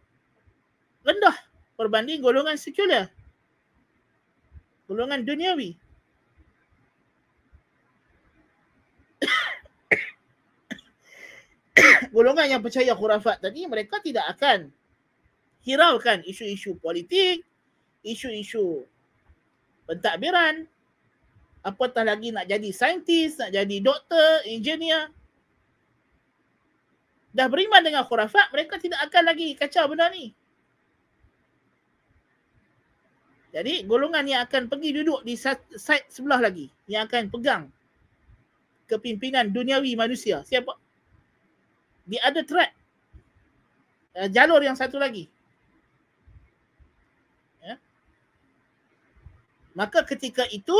[1.05, 1.37] rendah
[1.77, 3.13] berbanding golongan sekular.
[4.89, 5.86] Golongan duniawi.
[12.15, 14.73] golongan yang percaya khurafat tadi mereka tidak akan
[15.67, 17.43] hiraukan isu-isu politik,
[18.07, 18.87] isu-isu
[19.85, 20.65] pentadbiran,
[21.67, 25.11] apatah lagi nak jadi saintis, nak jadi doktor, engineer.
[27.35, 30.33] Dah beriman dengan khurafat, mereka tidak akan lagi kacau benda ni.
[33.53, 37.65] Jadi golongan yang akan pergi duduk di side sebelah lagi, yang akan pegang
[38.87, 40.47] kepimpinan duniawi manusia.
[40.47, 40.86] Siapa?
[42.07, 42.73] The other track
[44.17, 45.29] uh, jalur yang satu lagi.
[47.61, 47.77] Ya.
[49.77, 50.77] maka ketika itu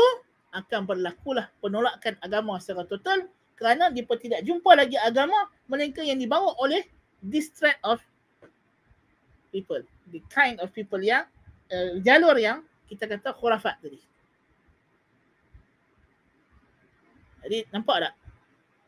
[0.55, 3.27] akan berlakulah penolakan agama secara total
[3.59, 5.35] kerana dia tidak jumpa lagi agama
[5.69, 6.81] melainkan yang dibawa oleh
[7.21, 8.01] this track of
[9.51, 9.81] people.
[10.07, 11.27] The kind of people yang
[11.69, 13.99] uh, jalur yang kita kata khurafat tadi.
[17.43, 18.13] Jadi nampak tak?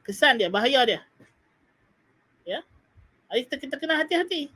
[0.08, 1.09] Kesan dia bahaya dia
[2.50, 2.66] Ya.
[3.30, 4.50] Jadi kita, kita kena hati-hati.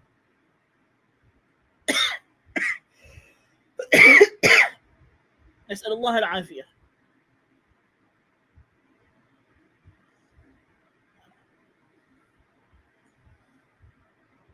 [5.70, 6.66] Nasallallahu al-afiyah.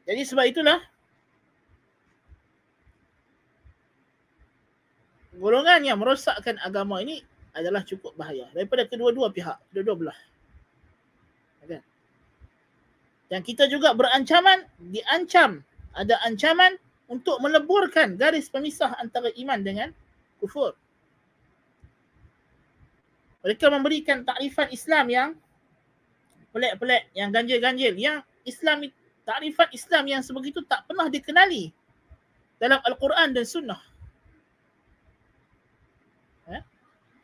[0.03, 0.81] Jadi sebab itulah
[5.37, 7.23] golongan yang merosakkan agama ini
[7.53, 10.19] adalah cukup bahaya daripada kedua-dua pihak, kedua-dua belah.
[13.30, 15.61] Dan kita juga berancaman, diancam,
[15.93, 19.89] ada ancaman untuk meleburkan garis pemisah antara iman dengan
[20.41, 20.73] kufur.
[23.45, 25.30] Mereka memberikan takrifan Islam yang
[26.51, 28.89] pelik-pelik, yang ganjil-ganjil, yang Islam
[29.23, 31.69] takrifan Islam yang sebegitu tak pernah dikenali
[32.57, 33.82] dalam Al-Quran dan Sunnah.
[36.49, 36.61] Eh?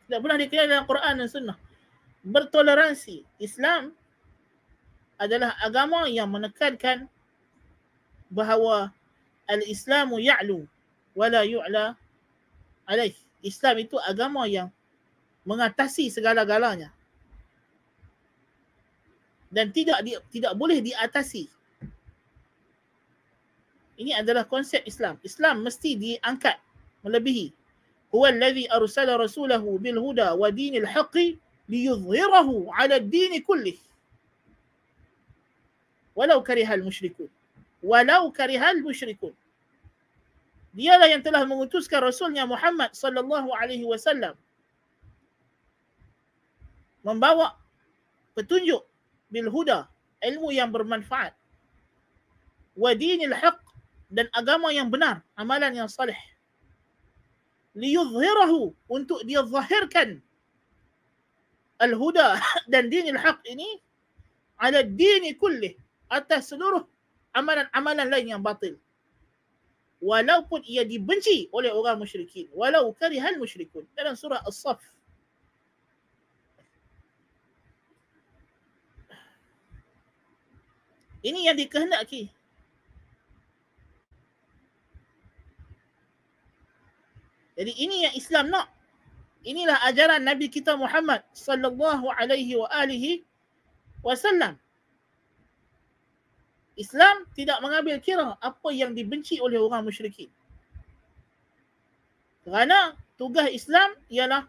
[0.06, 1.58] Tidak pernah dikenali dalam Al-Quran dan Sunnah.
[2.26, 3.22] Bertoleransi.
[3.42, 3.92] Islam
[5.16, 7.08] adalah agama yang menekankan
[8.28, 8.92] bahawa
[9.48, 10.68] al-Islamu ya'lu
[11.16, 11.96] wala yu'la
[12.84, 13.16] alaih.
[13.44, 14.72] Islam itu agama yang
[15.46, 16.90] mengatasi segala-galanya.
[19.46, 21.46] Dan tidak di, tidak boleh diatasi.
[23.96, 25.16] Ini adalah konsep Islam.
[25.22, 26.58] Islam mesti diangkat
[27.06, 27.54] melebihi.
[28.10, 31.38] Huwa alladhi arsala rasulahu bil huda wa dinil haqqi
[31.70, 33.78] liyudhhirahu 'ala ad-din kullih
[36.16, 37.28] walau karihal musyrikun.
[37.84, 39.36] Walau karihal musyrikun.
[40.72, 44.36] Dialah yang telah mengutuskan rasulnya Muhammad sallallahu alaihi wasallam
[47.00, 47.54] membawa
[48.34, 48.84] petunjuk
[49.30, 49.86] bil huda
[50.24, 51.32] ilmu yang bermanfaat.
[52.76, 53.56] Wa dinil haq
[54.12, 56.16] dan agama yang benar amalan yang salih.
[57.76, 60.20] Liyudhhirahu untuk dia zahirkan
[61.80, 62.40] al huda
[62.72, 63.80] dan dinil haq ini
[64.60, 65.76] ala dini kullih
[66.06, 66.86] atas seluruh
[67.36, 68.78] amalan-amalan lain yang batil.
[70.00, 72.46] Walaupun ia dibenci oleh orang musyrikin.
[72.52, 73.88] Walau karihal musyrikun.
[73.96, 74.78] Dalam surah As-Saf.
[81.26, 82.30] Ini yang dikehendaki.
[87.56, 88.68] Jadi ini yang Islam nak.
[89.46, 93.24] Inilah ajaran Nabi kita Muhammad sallallahu alaihi wa alihi
[94.04, 94.60] wasallam.
[96.76, 100.28] Islam tidak mengambil kira apa yang dibenci oleh orang musyrikin.
[102.44, 104.44] Kerana tugas Islam ialah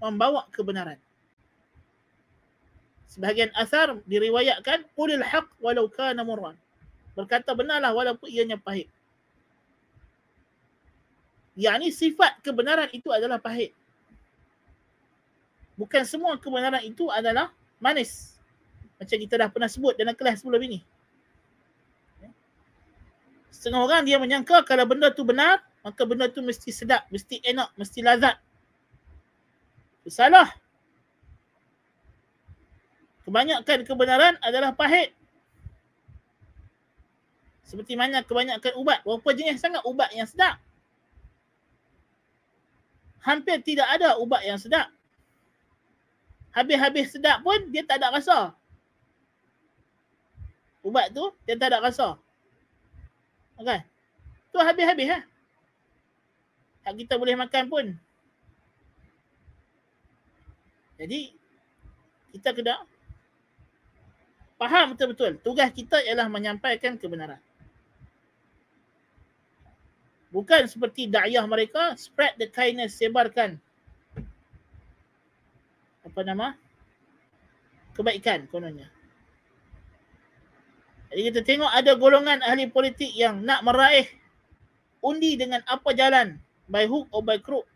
[0.00, 0.96] membawa kebenaran.
[3.06, 6.56] Sebahagian asar diriwayatkan qulil haq walau kana murran.
[7.12, 8.88] Berkata benarlah walaupun ianya pahit.
[11.52, 13.76] Yang sifat kebenaran itu adalah pahit.
[15.76, 18.40] Bukan semua kebenaran itu adalah manis.
[18.96, 20.80] Macam kita dah pernah sebut dalam kelas sebelum ini.
[23.52, 27.68] Setengah orang dia menyangka kalau benda tu benar, maka benda tu mesti sedap, mesti enak,
[27.76, 28.40] mesti lazat.
[30.08, 30.50] Salah.
[33.22, 35.14] Kebanyakan kebenaran adalah pahit.
[37.62, 39.00] Seperti mana kebanyakan ubat.
[39.06, 40.58] Berapa jenis sangat ubat yang sedap.
[43.22, 44.90] Hampir tidak ada ubat yang sedap.
[46.50, 48.52] Habis-habis sedap pun dia tak ada rasa.
[50.82, 52.18] Ubat tu dia tak ada rasa.
[53.62, 53.80] Okay.
[54.50, 55.22] Tu habis-habis lah.
[56.82, 57.86] Tak kita boleh makan pun.
[60.98, 61.30] Jadi
[62.34, 62.82] kita kena
[64.58, 65.38] faham betul-betul.
[65.46, 67.38] Tugas kita ialah menyampaikan kebenaran.
[70.34, 73.60] Bukan seperti da'iyah mereka, spread the kindness, sebarkan.
[76.02, 76.56] Apa nama?
[77.94, 78.88] Kebaikan kononnya.
[81.12, 84.08] Jadi kita tengok ada golongan ahli politik yang nak meraih
[85.04, 86.40] undi dengan apa jalan,
[86.72, 87.68] by hook or by crook.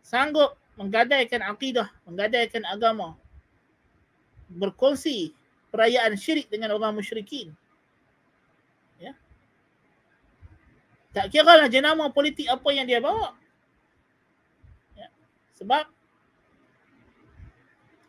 [0.00, 3.12] Sanggup menggadaikan akidah, menggadaikan agama,
[4.48, 5.36] berkongsi
[5.68, 7.52] perayaan syirik dengan orang musyrikin.
[8.96, 9.12] Ya.
[11.12, 13.36] Tak kira lah jenama politik apa yang dia bawa.
[14.96, 15.12] Ya.
[15.60, 15.84] Sebab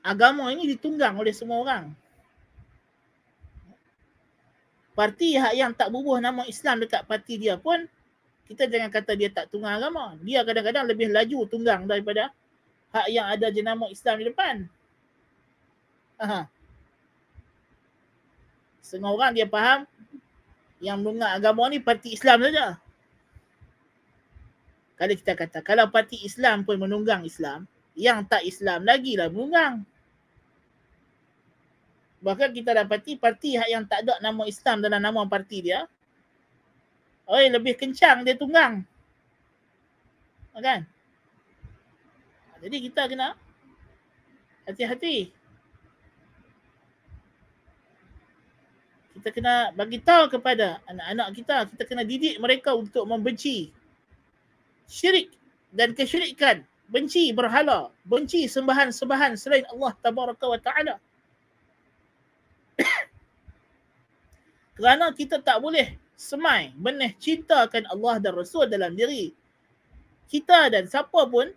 [0.08, 1.92] agama ini ditunggang oleh semua orang.
[4.98, 7.86] Parti yang tak bubuh nama Islam dekat parti dia pun
[8.50, 10.18] kita jangan kata dia tak tunggang agama.
[10.26, 12.34] Dia kadang-kadang lebih laju tunggang daripada
[12.96, 14.56] hak yang ada jenama Islam di depan.
[16.18, 16.50] Aha.
[18.82, 19.86] Setengah orang dia faham
[20.82, 22.82] yang menunggang agama ni parti Islam saja.
[24.98, 29.86] Kalau kita kata, kalau parti Islam pun menunggang Islam, yang tak Islam lagi lah menunggang.
[32.22, 35.86] Bahkan kita dapati parti yang tak ada nama Islam dalam nama parti dia,
[37.30, 38.82] oh lebih kencang dia tunggang.
[40.58, 40.90] Kan?
[42.58, 43.38] Jadi kita kena
[44.66, 45.38] hati-hati.
[49.18, 53.74] kita kena bagi tahu kepada anak-anak kita, kita kena didik mereka untuk membenci
[54.86, 55.34] syirik
[55.74, 60.96] dan kesyirikan, benci berhala, benci sembahan-sembahan selain Allah tabaraka wa taala.
[64.78, 69.34] Kerana kita tak boleh semai benih cintakan Allah dan Rasul dalam diri
[70.28, 71.54] kita dan siapa pun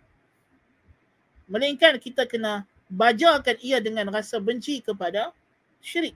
[1.49, 5.33] melainkan kita kena bajakan ia dengan rasa benci kepada
[5.81, 6.15] syirik.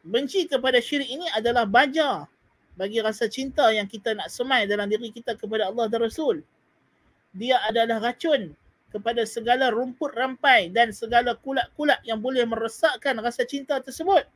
[0.00, 2.24] benci kepada syirik ini adalah baja
[2.74, 6.40] bagi rasa cinta yang kita nak semai dalam diri kita kepada Allah dan Rasul.
[7.36, 8.56] Dia adalah racun
[8.90, 14.26] kepada segala rumput rampai dan segala kulat-kulat yang boleh meresakkan rasa cinta tersebut.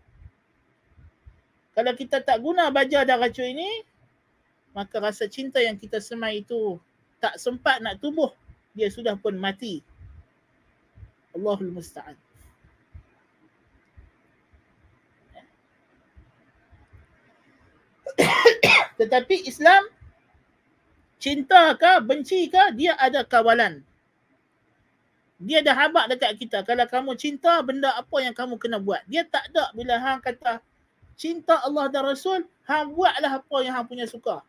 [1.75, 3.83] Kalau kita tak guna baja dan racun ini,
[4.75, 6.79] maka rasa cinta yang kita semai itu
[7.19, 8.31] tak sempat nak tumbuh.
[8.79, 9.83] Dia sudah pun mati.
[11.35, 12.15] Allahul Musta'an.
[19.03, 19.83] Tetapi Islam
[21.19, 23.83] cinta ke benci ke dia ada kawalan.
[25.45, 26.65] Dia dah habak dekat kita.
[26.65, 29.05] Kalau kamu cinta benda apa yang kamu kena buat.
[29.05, 30.65] Dia tak ada bila hang kata
[31.21, 34.41] cinta Allah dan Rasul, hang buatlah apa yang hang punya suka.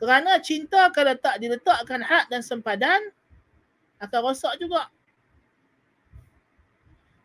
[0.00, 3.12] Kerana cinta kalau tak diletakkan hak dan sempadan,
[4.02, 4.90] akan rosak juga.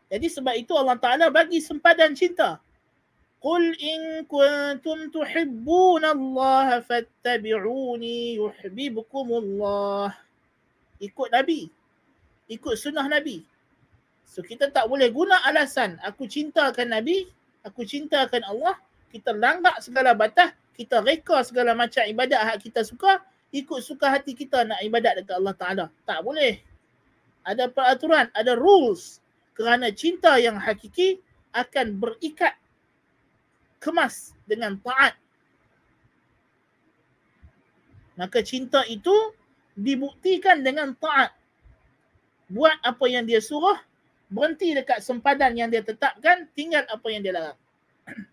[0.08, 2.62] Jadi sebab itu Allah Ta'ala bagi sempadan cinta.
[3.38, 10.14] Qul in kuntum tuhibbun Allah fattabi'uni yuhibbukum Allah.
[10.98, 11.77] Ikut Nabi
[12.48, 13.44] ikut sunnah Nabi
[14.24, 17.28] so kita tak boleh guna alasan aku cintakan Nabi
[17.64, 18.76] aku cintakan Allah
[19.12, 23.20] kita langgar segala batas kita reka segala macam ibadat hak kita suka
[23.52, 26.60] ikut suka hati kita nak ibadat dekat Allah Ta'ala tak boleh
[27.48, 29.24] ada peraturan ada rules
[29.58, 31.18] kerana cinta yang hakiki
[31.50, 32.54] akan berikat
[33.82, 35.14] kemas dengan taat.
[38.18, 39.14] Maka cinta itu
[39.78, 41.34] dibuktikan dengan taat
[42.48, 43.76] buat apa yang dia suruh,
[44.32, 47.56] berhenti dekat sempadan yang dia tetapkan, tinggal apa yang dia larang.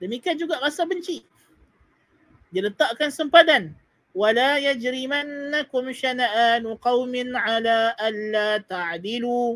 [0.00, 1.24] Demikian juga rasa benci.
[2.52, 3.72] Dia letakkan sempadan.
[4.16, 9.48] وَلَا يَجْرِمَنَّكُمْ شَنَآنُ قَوْمٍ عَلَىٰ أَلَّا تَعْدِلُوا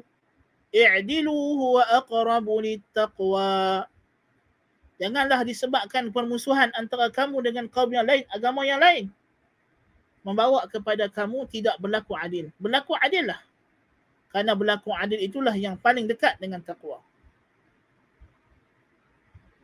[0.77, 3.89] اِعْدِلُوا هُوَ أَقْرَبُ لِلتَّقْوَىٰ
[5.01, 9.09] Janganlah disebabkan permusuhan antara kamu dengan kaum yang lain, agama yang lain.
[10.21, 12.53] Membawa kepada kamu tidak berlaku adil.
[12.61, 13.41] Berlaku adil lah.
[14.31, 17.01] Karena berlaku adil itulah yang paling dekat dengan takwa.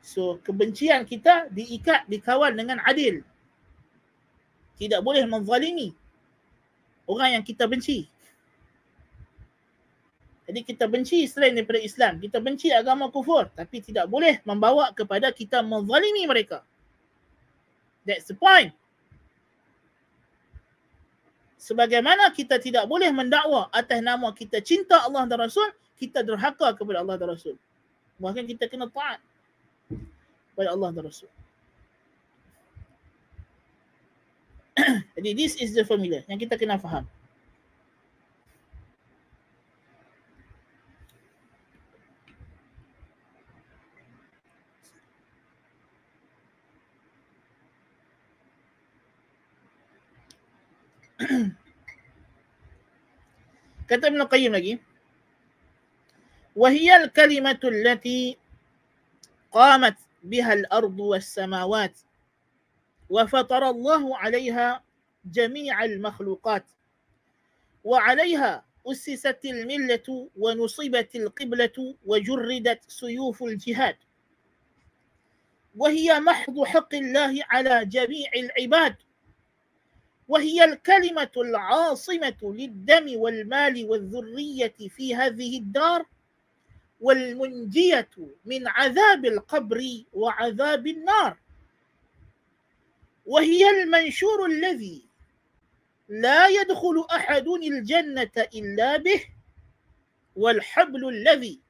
[0.06, 3.26] So kebencian kita diikat, dikawal dengan adil
[4.76, 5.90] tidak boleh menzalimi
[7.08, 8.06] orang yang kita benci.
[10.46, 15.34] Jadi kita benci selain daripada Islam, kita benci agama kufur tapi tidak boleh membawa kepada
[15.34, 16.62] kita menzalimi mereka.
[18.06, 18.70] That's the point.
[21.66, 25.66] Sebagaimana kita tidak boleh mendakwa atas nama kita cinta Allah dan Rasul,
[25.98, 27.58] kita derhaka kepada Allah dan Rasul.
[28.22, 29.18] Bahkan kita kena taat
[30.54, 31.26] kepada Allah dan Rasul.
[35.18, 37.02] Jadi this is the formula yang kita kena faham.
[53.86, 54.74] Kata Ibn Qayyim lagi.
[56.56, 58.36] وهي الكلمة التي
[59.52, 61.98] قامت بها الأرض والسماوات
[63.10, 64.82] وفطر الله عليها
[65.24, 66.64] جميع المخلوقات
[67.84, 73.96] وعليها أسست الملة ونصبت القبلة وجردت سيوف الجهاد
[75.76, 78.96] وهي محض حق الله على جميع العباد
[80.28, 86.06] وهي الكلمة العاصمة للدم والمال والذرية في هذه الدار
[87.00, 88.08] والمنجية
[88.44, 91.36] من عذاب القبر وعذاب النار.
[93.26, 95.06] وهي المنشور الذي
[96.08, 99.24] لا يدخل أحد الجنة إلا به
[100.36, 101.60] والحبل الذي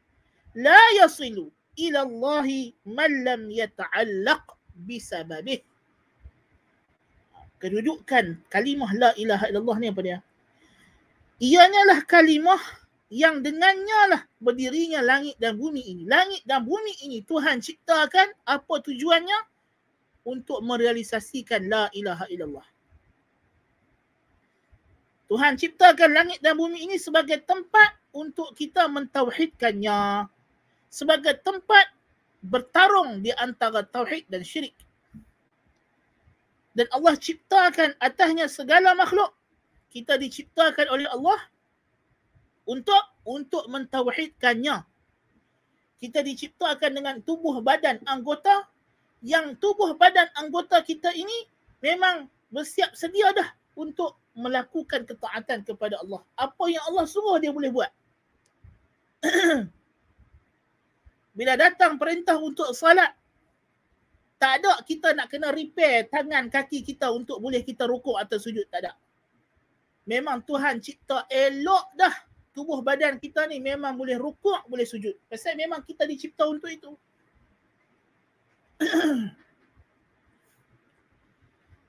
[0.54, 4.56] لا يصل إلى الله من لم يتعلق
[4.88, 5.58] بسببه.
[7.62, 10.18] Kedudukan kalimah la ilaha illallah ni apa dia
[11.40, 12.60] ianya lah kalimah
[13.12, 18.74] yang dengannya lah berdirinya langit dan bumi ini langit dan bumi ini Tuhan ciptakan apa
[18.82, 19.38] tujuannya
[20.26, 22.66] untuk merealisasikan la ilaha illallah.
[25.30, 30.26] Tuhan ciptakan langit dan bumi ini sebagai tempat untuk kita mentauhidkannya.
[30.90, 31.90] Sebagai tempat
[32.42, 34.74] bertarung di antara tauhid dan syirik.
[36.76, 39.32] Dan Allah ciptakan atasnya segala makhluk.
[39.88, 41.40] Kita diciptakan oleh Allah
[42.68, 44.84] untuk untuk mentauhidkannya.
[45.96, 48.68] Kita diciptakan dengan tubuh badan anggota
[49.24, 51.48] yang tubuh badan anggota kita ini
[51.80, 56.20] memang bersiap sedia dah untuk melakukan ketaatan kepada Allah.
[56.36, 57.88] Apa yang Allah suruh dia boleh buat.
[61.36, 63.16] Bila datang perintah untuk salat,
[64.36, 68.68] tak ada kita nak kena repair tangan kaki kita untuk boleh kita rukuk atau sujud.
[68.68, 68.92] Tak ada.
[70.06, 72.14] Memang Tuhan cipta elok dah
[72.52, 75.16] tubuh badan kita ni memang boleh rukuk, boleh sujud.
[75.28, 76.92] Pasal memang kita dicipta untuk itu.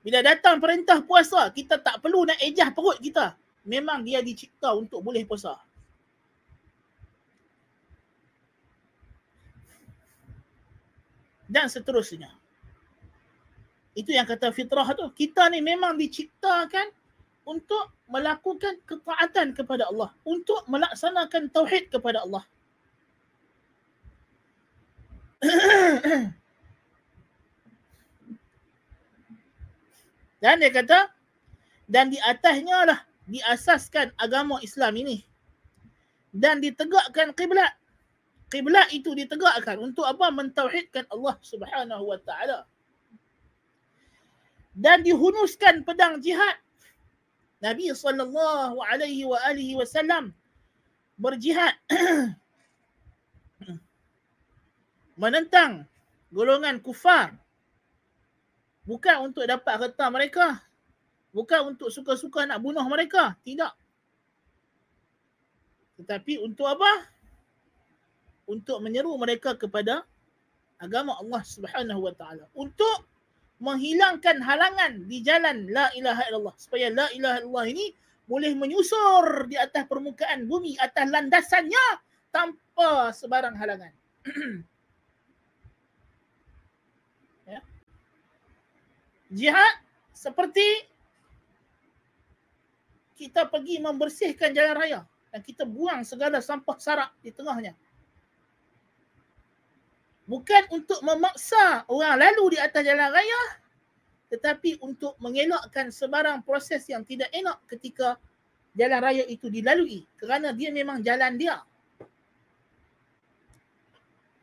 [0.07, 3.35] Bila datang perintah puasa, kita tak perlu nak ejah perut kita.
[3.67, 5.66] Memang dia dicipta untuk boleh puasa.
[11.47, 12.27] Dan seterusnya.
[13.97, 15.07] Itu yang kata fitrah tu.
[15.15, 16.91] Kita ni memang diciptakan
[17.47, 20.13] untuk melakukan ketaatan kepada Allah.
[20.27, 22.43] Untuk melaksanakan tauhid kepada Allah.
[30.37, 31.09] Dan dia kata,
[31.89, 35.25] dan di atasnya lah diasaskan agama Islam ini.
[36.29, 37.73] Dan ditegakkan kiblat.
[38.47, 40.31] Kiblat itu ditegakkan untuk apa?
[40.31, 42.63] Mentauhidkan Allah subhanahu wa ta'ala.
[44.71, 46.55] Dan dihunuskan pedang jihad.
[47.59, 50.29] Nabi sallallahu alaihi wa alihi wasallam
[51.17, 51.73] berjihad
[55.21, 55.89] menentang
[56.29, 57.33] golongan kufar
[58.87, 60.63] Bukan untuk dapat harta mereka.
[61.35, 63.35] Bukan untuk suka-suka nak bunuh mereka.
[63.43, 63.75] Tidak.
[65.99, 67.16] Tetapi untuk apa?
[68.47, 70.07] Untuk menyeru mereka kepada
[70.79, 72.45] agama Allah Subhanahu Wa Taala.
[72.55, 73.05] Untuk
[73.59, 77.85] menghilangkan halangan di jalan la ilaha illallah supaya la ilaha illallah ini
[78.29, 81.85] boleh menyusur di atas permukaan bumi atas landasannya
[82.29, 83.93] tanpa sebarang halangan.
[89.31, 89.75] jihad
[90.15, 90.87] seperti
[93.17, 94.99] kita pergi membersihkan jalan raya
[95.33, 97.73] dan kita buang segala sampah sarak di tengahnya.
[100.27, 103.41] Bukan untuk memaksa orang lalu di atas jalan raya
[104.27, 108.19] tetapi untuk mengelakkan sebarang proses yang tidak enak ketika
[108.75, 111.63] jalan raya itu dilalui kerana dia memang jalan dia.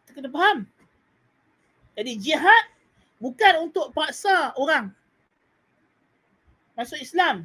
[0.08, 0.64] Kita kena faham.
[1.94, 2.64] Jadi jihad
[3.20, 4.88] bukan untuk paksa orang
[6.74, 7.44] masuk Islam.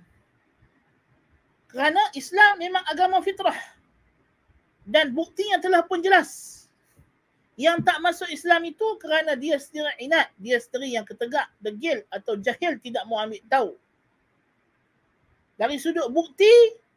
[1.69, 3.53] Kerana Islam memang agama fitrah.
[4.89, 6.58] Dan buktinya telah pun jelas.
[7.59, 12.39] Yang tak masuk Islam itu kerana dia sendiri inat, dia sendiri yang ketegak, degil atau
[12.39, 13.75] jahil tidak mau ambil tahu.
[15.59, 16.47] Dari sudut bukti,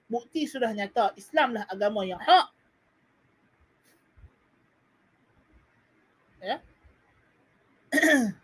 [0.07, 2.47] bukti sudah nyata Islamlah agama yang hak.
[6.47, 6.63] Ya.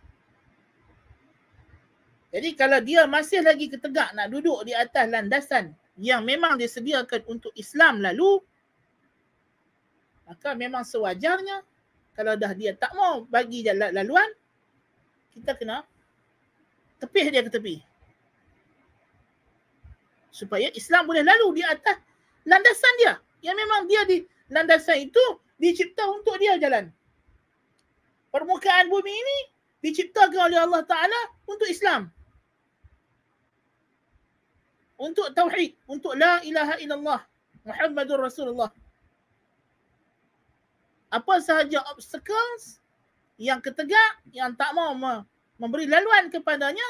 [2.35, 7.55] Jadi kalau dia masih lagi ketegak nak duduk di atas landasan yang memang disediakan untuk
[7.55, 8.43] Islam lalu,
[10.27, 11.63] maka memang sewajarnya
[12.19, 14.27] kalau dah dia tak mau bagi jalan laluan,
[15.31, 15.87] kita kena
[16.99, 17.79] tepih dia ke tepi.
[20.35, 21.95] Supaya Islam boleh lalu di atas
[22.43, 23.23] landasan dia.
[23.39, 25.23] Yang memang dia di landasan itu
[25.63, 26.91] dicipta untuk dia jalan.
[28.35, 29.39] Permukaan bumi ini
[29.87, 32.11] diciptakan oleh Allah Ta'ala untuk Islam.
[34.99, 35.79] Untuk Tauhid.
[35.87, 37.23] Untuk La ilaha illallah.
[37.63, 38.75] Muhammadur Rasulullah
[41.09, 42.81] apa sahaja obstacles
[43.41, 44.93] yang ketegak yang tak mau
[45.57, 46.85] memberi laluan kepadanya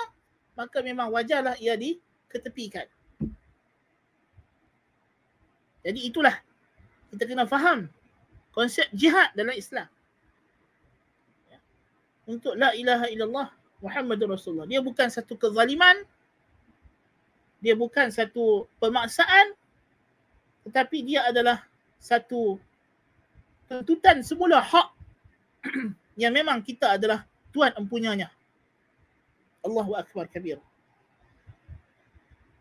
[0.58, 2.90] maka memang wajarlah ia diketepikan.
[5.86, 6.34] Jadi itulah
[7.14, 7.86] kita kena faham
[8.50, 9.86] konsep jihad dalam Islam.
[12.28, 13.48] Untuk la ilaha illallah
[13.78, 14.68] Muhammadur Rasulullah.
[14.68, 16.02] Dia bukan satu kezaliman.
[17.62, 19.54] Dia bukan satu pemaksaan.
[20.66, 21.64] Tetapi dia adalah
[21.96, 22.58] satu
[23.68, 24.88] tuntutan semula hak
[26.22, 28.32] yang memang kita adalah tuan empunyanya.
[29.62, 30.56] Allahu Akbar kabir.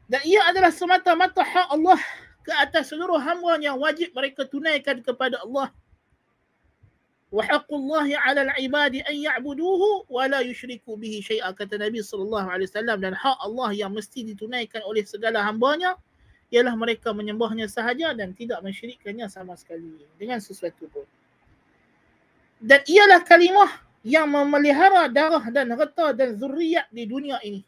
[0.08, 2.00] Dan ia adalah semata-mata hak Allah
[2.44, 5.72] ke atas seluruh hamba yang wajib mereka tunaikan kepada Allah.
[7.28, 12.72] Wa haqqullahi 'ala al-'ibadi an ya'buduhu wa la yushriku bihi syai'a kata Nabi sallallahu alaihi
[12.72, 16.00] wasallam dan hak Allah yang mesti ditunaikan oleh segala hambanya
[16.48, 21.04] ialah mereka menyembahnya sahaja dan tidak mensyirikkannya sama sekali dengan sesuatu pun.
[22.58, 23.72] Dan ialah kalimah
[24.02, 27.62] yang memelihara darah dan harta dan zuriat di dunia ini.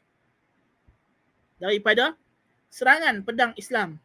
[1.59, 2.15] Daripada
[2.71, 3.99] serangan pedang Islam.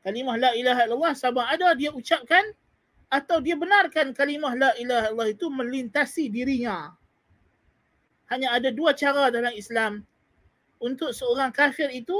[0.00, 2.44] Kalimah la ilaha illallah sama ada dia ucapkan
[3.12, 6.96] atau dia benarkan kalimah la ilaha illallah itu melintasi dirinya.
[8.32, 10.00] Hanya ada dua cara dalam Islam
[10.80, 12.16] untuk seorang kafir itu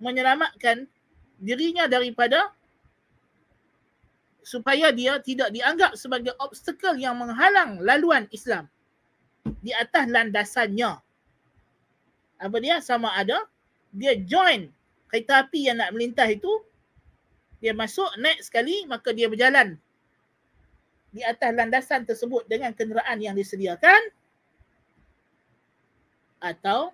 [0.00, 0.84] menyelamatkan
[1.40, 2.52] dirinya daripada
[4.46, 8.70] supaya dia tidak dianggap sebagai obstacle yang menghalang laluan Islam
[9.58, 11.02] di atas landasannya.
[12.38, 12.78] Apa dia?
[12.78, 13.42] Sama ada
[13.90, 14.70] dia join
[15.10, 16.52] kereta api yang nak melintas itu
[17.58, 19.80] dia masuk naik sekali maka dia berjalan
[21.10, 24.12] di atas landasan tersebut dengan kenderaan yang disediakan
[26.38, 26.92] atau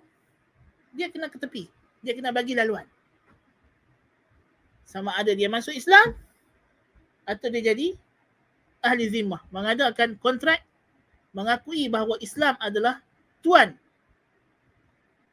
[0.95, 1.67] dia kena ke tepi.
[2.01, 2.87] Dia kena bagi laluan
[4.93, 6.13] sama ada dia masuk Islam
[7.25, 7.97] atau dia jadi
[8.85, 9.41] ahli zimmah.
[9.49, 10.61] Mengadakan kontrak
[11.33, 13.01] mengakui bahawa Islam adalah
[13.41, 13.73] tuan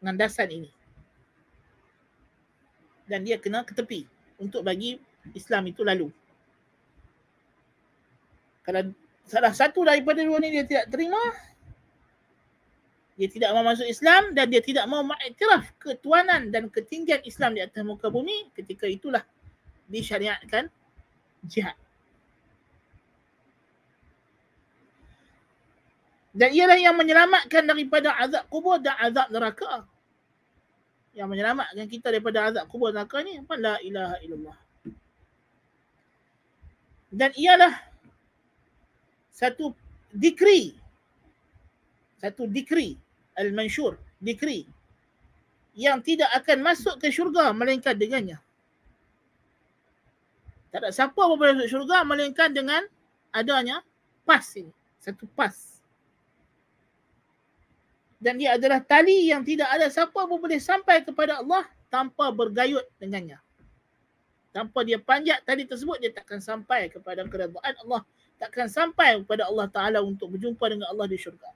[0.00, 0.70] landasan ini.
[3.04, 4.08] Dan dia kena ke tepi
[4.40, 4.96] untuk bagi
[5.36, 6.08] Islam itu lalu.
[8.64, 8.96] Kalau
[9.28, 11.20] salah satu daripada dua ni dia tidak terima
[13.20, 17.60] dia tidak mau masuk Islam dan dia tidak mau mengiktiraf ketuanan dan ketinggian Islam di
[17.60, 19.20] atas muka bumi ketika itulah
[19.90, 20.70] disyariatkan
[21.44, 21.74] jihad.
[26.30, 29.82] Dan ialah yang menyelamatkan daripada azab kubur dan azab neraka.
[31.10, 33.42] Yang menyelamatkan kita daripada azab kubur dan neraka ni?
[33.58, 34.58] La ilaha illallah.
[37.10, 37.74] Dan ialah
[39.34, 39.74] satu
[40.14, 40.78] dikri.
[42.22, 42.94] Satu dikri.
[43.34, 43.98] Al-Mansyur.
[44.22, 44.70] Dikri.
[45.74, 48.38] Yang tidak akan masuk ke syurga melainkan dengannya.
[50.70, 52.82] Tak ada siapa pun boleh masuk syurga melainkan dengan
[53.34, 53.82] adanya
[54.22, 54.70] pas ini.
[55.02, 55.54] Satu pas.
[58.20, 62.86] Dan dia adalah tali yang tidak ada siapa pun boleh sampai kepada Allah tanpa bergayut
[63.02, 63.42] dengannya.
[64.50, 68.02] Tanpa dia panjat tali tersebut, dia takkan sampai kepada keredaan Allah.
[68.36, 71.50] Takkan sampai kepada Allah Ta'ala untuk berjumpa dengan Allah di syurga.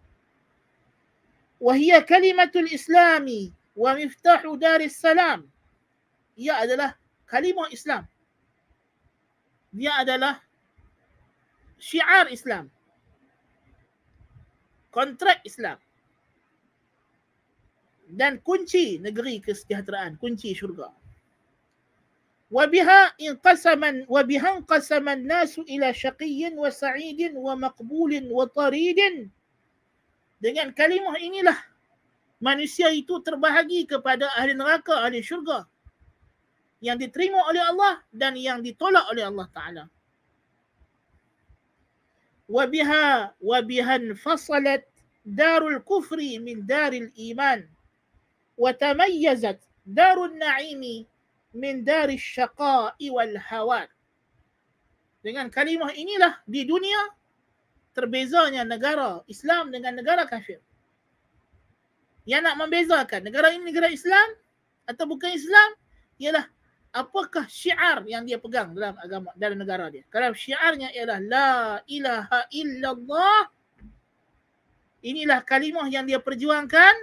[1.58, 5.48] Wahia kalimatul islami wa miftahu daris salam.
[6.38, 6.94] Ia adalah
[7.26, 8.06] kalimah Islam
[9.73, 10.41] Dia adalah
[11.77, 12.67] syiar Islam.
[14.89, 15.77] Kontrak Islam.
[18.09, 20.89] Dan kunci negeri kesejahteraan, kunci syurga.
[22.51, 28.99] وبها انقسم وبها انقسم الناس إلى شقي وسعيد ومقبول وطريد
[30.39, 31.59] dengan kalimah inilah
[32.39, 35.67] manusia itu terbahagi kepada ahli neraka, ahli syurga
[36.84, 39.84] yang diterima oleh Allah dan yang ditolak oleh Allah Ta'ala.
[42.44, 44.84] Wabiha wabihan fasalat
[45.24, 47.64] darul kufri min daril iman
[48.60, 51.08] watamayyazat darul na'imi
[51.56, 53.88] min daril syaqai wal hawat.
[55.24, 57.00] Dengan kalimah inilah di dunia
[57.96, 60.60] terbezanya negara Islam dengan negara kafir.
[62.28, 64.36] Yang nak membezakan negara ini negara Islam
[64.84, 65.80] atau bukan Islam
[66.20, 66.44] ialah
[66.94, 70.06] apakah syiar yang dia pegang dalam agama dalam negara dia.
[70.06, 71.52] Kalau syiarnya ialah la
[71.90, 73.50] ilaha illallah
[75.04, 76.94] inilah kalimah yang dia perjuangkan,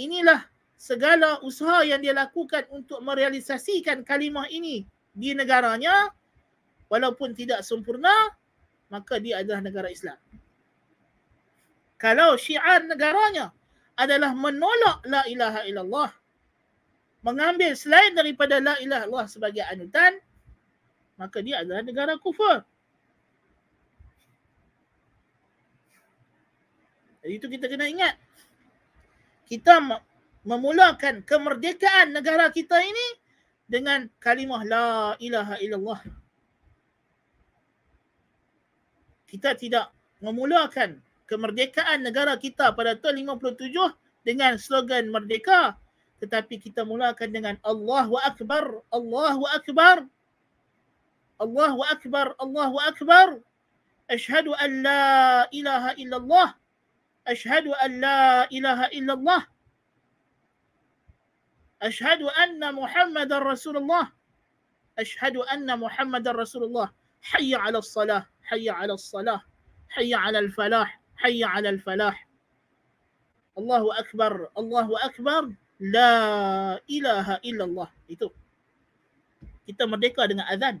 [0.00, 0.42] inilah
[0.74, 4.82] segala usaha yang dia lakukan untuk merealisasikan kalimah ini
[5.14, 6.10] di negaranya
[6.90, 8.10] walaupun tidak sempurna
[8.90, 10.18] maka dia adalah negara Islam.
[12.00, 13.54] Kalau syiar negaranya
[13.94, 16.10] adalah menolak la ilaha illallah
[17.22, 20.18] mengambil selain daripada la ilaha illallah sebagai anutan
[21.16, 22.66] maka dia adalah negara kufur.
[27.22, 28.18] Jadi itu kita kena ingat.
[29.46, 29.78] Kita
[30.42, 33.06] memulakan kemerdekaan negara kita ini
[33.70, 34.86] dengan kalimah la
[35.22, 36.02] ilaha illallah.
[39.30, 40.98] Kita tidak memulakan
[41.30, 43.70] kemerdekaan negara kita pada tahun 57
[44.26, 45.78] dengan slogan merdeka
[46.22, 50.06] tetapi kita mulakan dengan Allahu akbar Allahu akbar
[51.42, 53.42] Allahu akbar Allahu akbar
[54.06, 55.02] Ashhadu an la
[55.50, 56.54] ilaha illallah
[57.26, 59.42] Ashhadu an la ilaha illallah
[61.82, 64.06] Ashhadu anna Muhammadar Rasulullah
[64.94, 66.94] Ashhadu anna Muhammadar Rasulullah
[67.34, 69.42] Hayya 'ala as-salah Hayya 'ala as-salah
[69.98, 70.86] Hayya 'ala al-falah
[71.18, 72.14] Hayya 'ala al-falah
[73.58, 75.50] Allahu akbar Allahu akbar
[75.82, 77.90] La ilaha illallah.
[78.06, 78.30] Itu.
[79.66, 80.78] Kita merdeka dengan azan.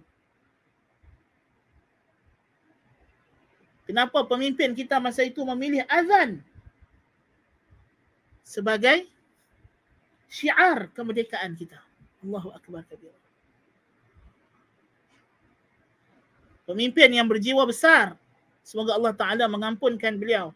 [3.82, 6.38] Kenapa pemimpin kita masa itu memilih azan?
[8.46, 9.10] Sebagai
[10.30, 11.82] syiar kemerdekaan kita.
[12.22, 13.10] Allahu Akbar kabir.
[16.62, 18.14] Pemimpin yang berjiwa besar.
[18.62, 20.54] Semoga Allah Ta'ala mengampunkan beliau.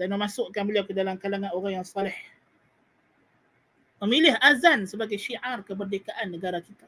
[0.00, 2.16] Dan memasukkan beliau ke dalam kalangan orang yang salih
[3.98, 6.86] memilih azan sebagai syiar kemerdekaan negara kita.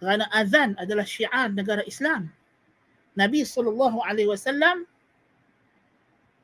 [0.00, 2.30] Kerana azan adalah syiar negara Islam.
[3.18, 4.86] Nabi SAW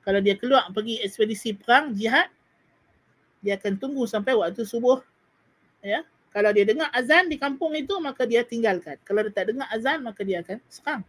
[0.05, 2.29] kalau dia keluar pergi ekspedisi perang jihad
[3.41, 5.01] dia akan tunggu sampai waktu subuh.
[5.81, 8.99] Ya kalau dia dengar azan di kampung itu maka dia tinggalkan.
[9.07, 11.03] Kalau dia tak dengar azan maka dia akan serang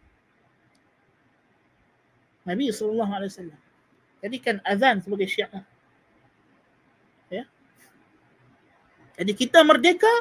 [2.46, 3.50] Nabi SAW
[4.22, 5.66] jadikan azan sebagai syiar
[9.16, 10.14] Jadi kita merdeka.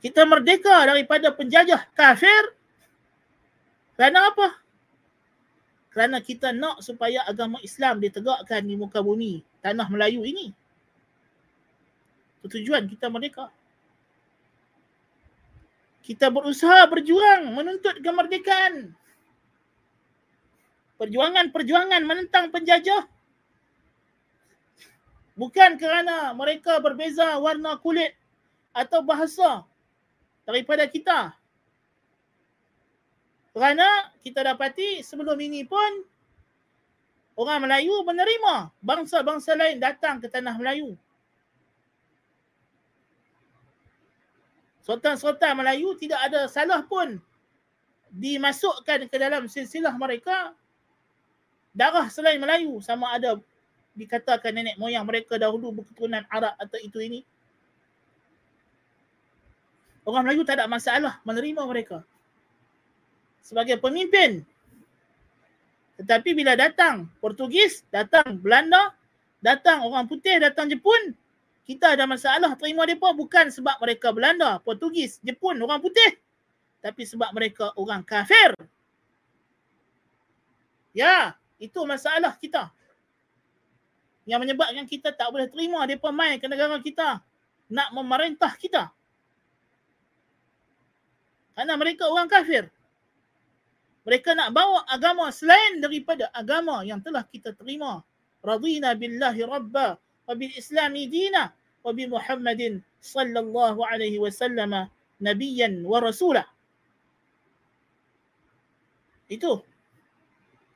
[0.00, 2.52] Kita merdeka daripada penjajah kafir.
[3.96, 4.48] Kerana apa?
[5.94, 10.50] Kerana kita nak supaya agama Islam ditegakkan di muka bumi tanah Melayu ini.
[12.42, 13.48] Itu tujuan kita merdeka.
[16.04, 18.92] Kita berusaha berjuang menuntut kemerdekaan.
[21.00, 23.08] Perjuangan-perjuangan menentang penjajah
[25.34, 28.14] bukan kerana mereka berbeza warna kulit
[28.74, 29.66] atau bahasa
[30.46, 31.34] daripada kita.
[33.54, 36.02] Kerana kita dapati sebelum ini pun
[37.38, 40.98] orang Melayu menerima bangsa-bangsa lain datang ke tanah Melayu.
[44.82, 47.22] Sultan-sultan Melayu tidak ada salah pun
[48.14, 50.54] dimasukkan ke dalam silsilah mereka
[51.74, 53.38] darah selain Melayu sama ada
[53.94, 57.20] dikatakan nenek moyang mereka dahulu berketurunan Arab atau itu ini.
[60.04, 62.04] Orang Melayu tak ada masalah menerima mereka
[63.40, 64.44] sebagai pemimpin.
[66.00, 68.92] Tetapi bila datang Portugis, datang Belanda,
[69.38, 71.14] datang orang putih, datang Jepun,
[71.64, 76.18] kita ada masalah terima mereka bukan sebab mereka Belanda, Portugis, Jepun, orang putih.
[76.84, 78.52] Tapi sebab mereka orang kafir.
[80.92, 82.68] Ya, itu masalah kita.
[84.24, 87.20] Yang menyebabkan kita tak boleh terima mereka main ke negara kita
[87.68, 88.92] nak memerintah kita.
[91.54, 92.66] Kerana mereka orang kafir.
[94.04, 98.04] Mereka nak bawa agama selain daripada agama yang telah kita terima.
[98.44, 101.48] Radina billahi rabba wa bil islami dina
[101.80, 104.92] wa bi Muhammadin sallallahu alaihi wasallam
[105.24, 106.44] nabiyyan wa rasulah.
[109.28, 109.64] Itu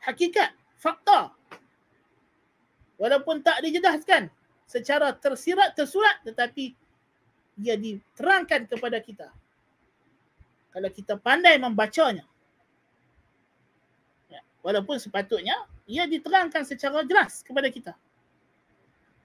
[0.01, 1.38] hakikat, fakta.
[2.99, 4.26] Walaupun tak dijelaskan
[4.66, 6.74] secara tersirat, tersurat tetapi
[7.62, 9.30] ia diterangkan kepada kita.
[10.74, 12.26] Kalau kita pandai membacanya.
[14.28, 15.55] Ya, walaupun sepatutnya
[15.86, 17.94] ia diterangkan secara jelas kepada kita.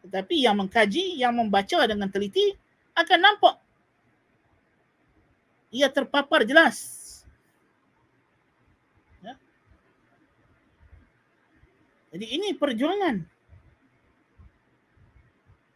[0.06, 2.54] Tetapi yang mengkaji, yang membaca dengan teliti
[2.94, 3.58] akan nampak
[5.74, 7.04] ia terpapar jelas
[12.14, 13.26] Jadi ini perjuangan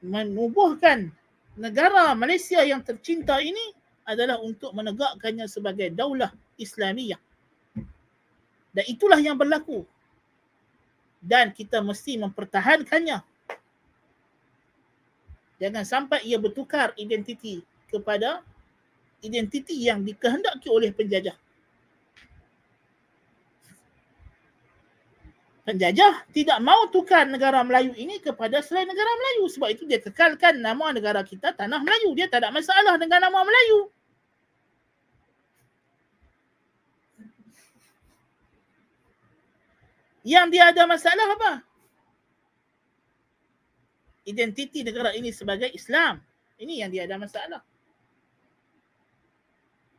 [0.08, 1.12] menubuhkan
[1.60, 3.76] negara Malaysia yang tercinta ini
[4.08, 7.20] adalah untuk menegakkannya sebagai daulah Islamiyah.
[8.72, 9.84] Dan itulah yang berlaku.
[11.20, 13.20] Dan kita mesti mempertahankannya.
[15.58, 18.45] Jangan sampai ia bertukar identiti kepada
[19.26, 21.34] identiti yang dikehendaki oleh penjajah.
[25.68, 29.51] Penjajah tidak mau tukar negara Melayu ini kepada selain negara Melayu.
[29.51, 32.15] Sebab itu dia kekalkan nama negara kita Tanah Melayu.
[32.15, 33.91] Dia tak ada masalah dengan nama Melayu.
[40.24, 41.51] Yang dia ada masalah apa?
[44.28, 46.24] Identiti negara ini sebagai Islam.
[46.59, 47.63] Ini yang dia ada masalah.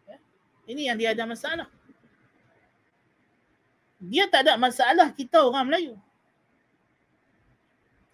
[0.05, 0.17] Ya?
[0.69, 1.69] Ini yang dia ada masalah
[3.99, 5.95] dia tak ada masalah kita orang Melayu.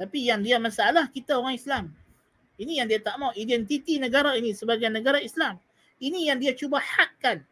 [0.01, 1.93] Tapi yang dia masalah kita orang Islam.
[2.57, 5.61] Ini yang dia tak mau identiti negara ini sebagai negara Islam.
[6.01, 7.45] Ini yang dia cuba hadkan.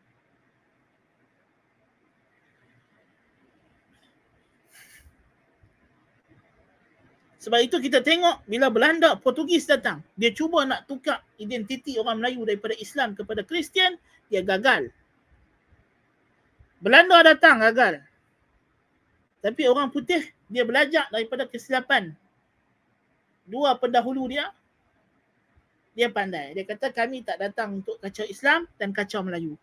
[7.42, 12.46] Sebab itu kita tengok bila Belanda, Portugis datang, dia cuba nak tukar identiti orang Melayu
[12.46, 13.98] daripada Islam kepada Kristian,
[14.30, 14.94] dia gagal.
[16.78, 17.98] Belanda datang gagal.
[19.42, 22.14] Tapi orang putih dia belajar daripada kesilapan
[23.42, 24.54] dua pendahulu dia.
[25.92, 26.56] Dia pandai.
[26.56, 29.60] Dia kata kami tak datang untuk kacau Islam dan kacau Melayu.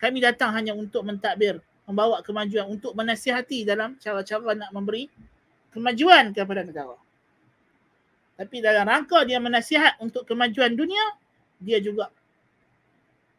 [0.00, 5.12] Kami datang hanya untuk mentadbir, membawa kemajuan untuk menasihati dalam cara-cara nak memberi
[5.76, 6.96] kemajuan kepada negara.
[8.40, 11.04] Tapi dalam rangka dia menasihat untuk kemajuan dunia,
[11.60, 12.08] dia juga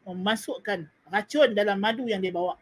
[0.06, 2.61] memasukkan racun dalam madu yang dia bawa.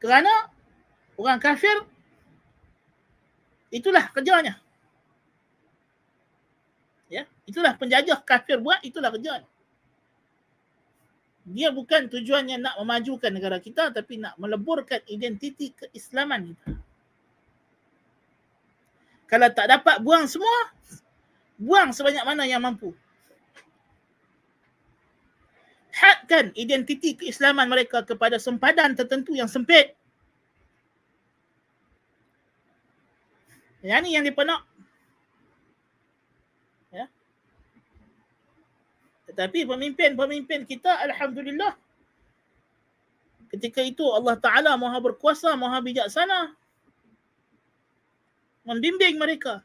[0.00, 0.48] Kerana
[1.20, 1.76] orang kafir
[3.68, 4.56] itulah kerjanya.
[7.12, 9.46] Ya, itulah penjajah kafir buat, itulah kerjanya.
[11.50, 16.78] Dia bukan tujuannya nak memajukan negara kita tapi nak meleburkan identiti keislaman kita.
[19.26, 20.74] Kalau tak dapat buang semua,
[21.58, 22.90] buang sebanyak mana yang mampu.
[26.00, 29.92] Hadkan identiti keislaman mereka kepada sempadan tertentu yang sempit.
[33.84, 34.56] Yang ni yang dia.
[36.88, 37.06] Ya.
[39.28, 41.76] Tetapi pemimpin-pemimpin kita Alhamdulillah
[43.52, 46.56] ketika itu Allah Ta'ala maha berkuasa, maha bijaksana
[48.64, 49.60] membimbing mereka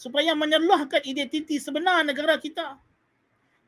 [0.00, 2.80] supaya menyerlahkan identiti sebenar negara kita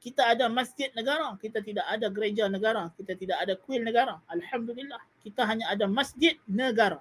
[0.02, 4.18] kita ada masjid negara, kita tidak ada gereja negara, kita tidak ada kuil negara.
[4.26, 6.98] Alhamdulillah, kita hanya ada masjid negara.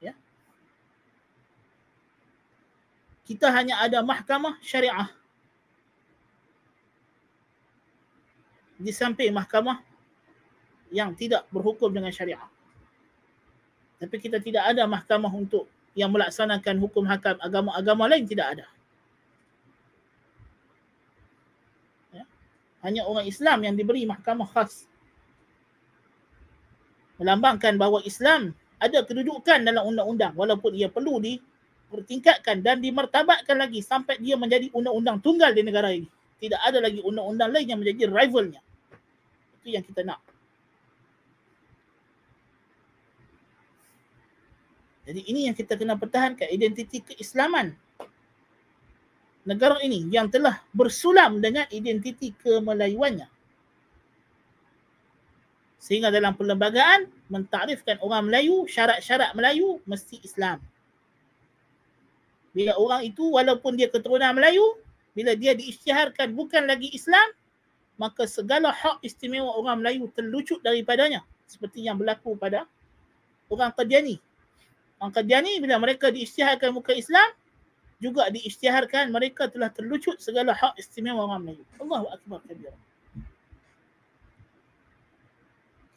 [0.00, 0.16] Ya.
[3.28, 5.12] Kita hanya ada mahkamah syariah.
[8.80, 9.84] Di samping mahkamah
[10.88, 12.40] yang tidak berhukum dengan syariah.
[14.00, 18.66] Tapi kita tidak ada mahkamah untuk yang melaksanakan hukum hakam agama-agama lain tidak ada.
[22.84, 24.84] Hanya orang Islam yang diberi mahkamah khas.
[27.16, 34.20] Melambangkan bahawa Islam ada kedudukan dalam undang-undang walaupun ia perlu dipertingkatkan dan dimertabatkan lagi sampai
[34.20, 36.06] dia menjadi undang-undang tunggal di negara ini.
[36.36, 38.60] Tidak ada lagi undang-undang lain yang menjadi rivalnya.
[39.64, 40.20] Itu yang kita nak.
[45.04, 47.76] Jadi ini yang kita kena pertahankan identiti keislaman
[49.44, 53.28] negara ini yang telah bersulam dengan identiti kemelayuannya.
[55.84, 60.56] Sehingga dalam perlembagaan mentakrifkan orang Melayu, syarat-syarat Melayu mesti Islam.
[62.56, 64.64] Bila orang itu walaupun dia keturunan Melayu,
[65.12, 67.36] bila dia diisytiharkan bukan lagi Islam,
[68.00, 71.20] maka segala hak istimewa orang Melayu terlucut daripadanya.
[71.44, 72.64] Seperti yang berlaku pada
[73.52, 74.16] orang Qadiani.
[74.96, 77.28] Orang Qadiani bila mereka diisytiharkan bukan Islam,
[78.02, 81.64] juga diisytiharkan mereka telah terlucut segala hak istimewa orang Melayu.
[81.80, 82.74] Allahu Akbar kabir.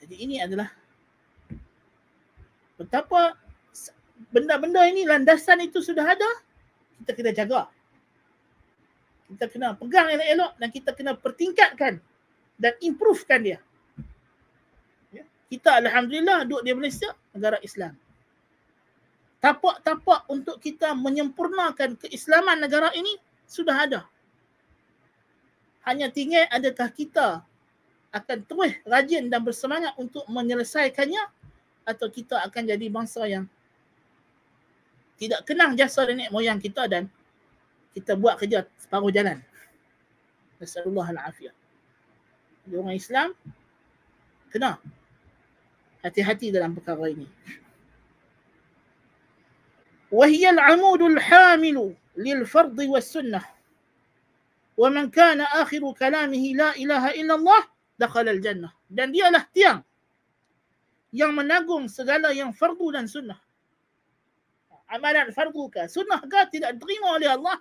[0.02, 0.72] Jadi ini adalah
[2.80, 3.36] betapa
[4.32, 6.30] benda-benda ini landasan itu sudah ada,
[7.04, 7.62] kita kena jaga.
[9.28, 12.00] Kita kena pegang elok-elok dan kita kena pertingkatkan
[12.56, 13.60] dan improvekan dia.
[15.12, 15.28] Ya.
[15.52, 18.00] Kita Alhamdulillah duduk di Malaysia, negara Islam.
[19.38, 24.02] Tapak-tapak untuk kita menyempurnakan keislaman negara ini sudah ada.
[25.86, 27.46] Hanya tinggal adakah kita
[28.12, 31.22] akan terus rajin dan bersemangat untuk menyelesaikannya
[31.88, 33.46] atau kita akan jadi bangsa yang
[35.18, 37.10] tidak kenang jasa nenek moyang kita dan
[37.94, 39.42] kita buat kerja separuh jalan.
[40.58, 41.54] Nasallallahu al-afiyah.
[42.74, 43.32] Orang Islam
[44.52, 44.82] kena
[46.02, 47.26] hati-hati dalam perkara ini.
[50.13, 53.43] وهي العمود الحامل للفرض والسنة
[54.77, 57.73] ومن كان آخر كلامه لا إله إلا الله
[58.03, 59.87] dakhala al-jannah dan dialah tiang
[61.15, 63.39] yang menanggung segala yang fardu dan sunnah.
[64.91, 67.61] Amalan fardu ke sunnah ke tidak diterima oleh Allah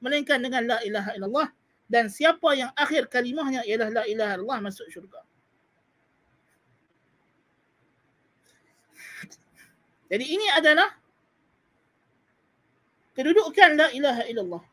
[0.00, 1.48] melainkan dengan la ilaha illallah
[1.90, 5.20] dan siapa yang akhir kalimahnya ialah la ilaha illallah masuk syurga.
[10.10, 10.92] Jadi ini adalah
[13.17, 14.63] kedudukan la ilaha illallah.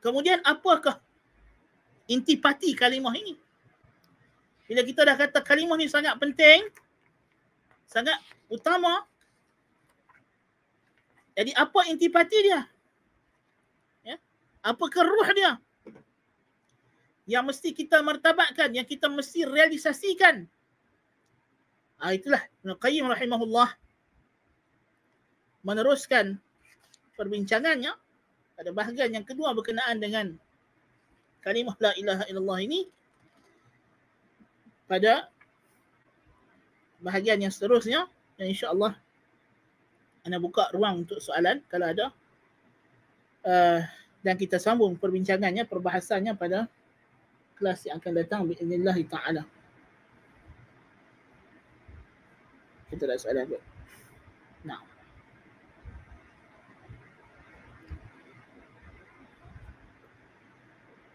[0.00, 1.00] Kemudian apakah
[2.08, 3.36] intipati kalimah ini?
[4.64, 6.64] Bila kita dah kata kalimah ni sangat penting,
[7.84, 8.16] sangat
[8.48, 9.04] utama,
[11.36, 12.64] jadi apa intipati dia?
[14.00, 14.16] Ya?
[14.64, 15.60] Apakah ruh dia?
[17.28, 20.48] Yang mesti kita martabatkan, yang kita mesti realisasikan.
[21.98, 22.42] Ah itulah.
[22.64, 23.70] Qayyim rahimahullah
[25.64, 26.36] meneruskan
[27.16, 27.94] perbincangannya
[28.54, 30.36] pada bahagian yang kedua berkenaan dengan
[31.40, 32.80] kalimah la ilaha illallah ini
[34.84, 35.32] pada
[37.00, 38.04] bahagian yang seterusnya
[38.36, 38.96] yang insya-Allah
[40.24, 42.06] anda buka ruang untuk soalan kalau ada.
[43.44, 43.84] Uh,
[44.24, 46.64] dan kita sambung perbincangannya perbahasannya pada
[47.60, 49.44] kelas yang akan datang biiznillah taala
[52.94, 53.46] kita ada soalan
[54.64, 54.80] Nah.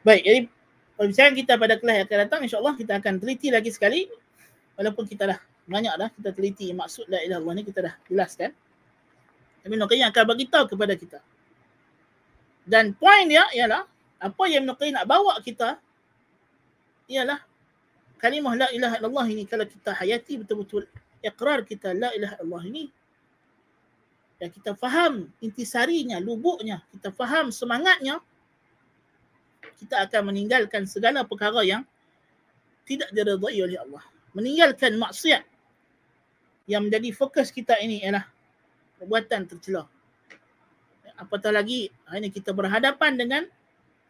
[0.06, 0.40] Baik, jadi
[1.00, 4.06] perbincangan kita pada kelas yang akan datang insya-Allah kita akan teliti lagi sekali
[4.78, 8.52] walaupun kita dah banyak dah kita teliti maksud la ilaha illallah ni kita dah jelaskan.
[9.60, 11.20] Tapi Qayyim akan bagi tahu kepada kita.
[12.64, 13.84] Dan poin dia ialah
[14.20, 15.80] apa yang Qayyim nak bawa kita
[17.10, 17.42] ialah
[18.22, 20.86] kalimah la ilaha illallah ini kalau kita hayati betul-betul
[21.20, 22.86] ikrar kita la ilaha illallah ini
[24.40, 28.24] dan kita faham intisarinya, lubuknya, kita faham semangatnya,
[29.84, 31.84] kita akan meninggalkan segala perkara yang
[32.88, 34.04] tidak diredai oleh Allah.
[34.32, 35.44] Meninggalkan maksiat
[36.72, 38.24] yang menjadi fokus kita ini ialah
[38.96, 39.84] perbuatan tercela.
[41.20, 43.44] Apatah lagi hari ini kita berhadapan dengan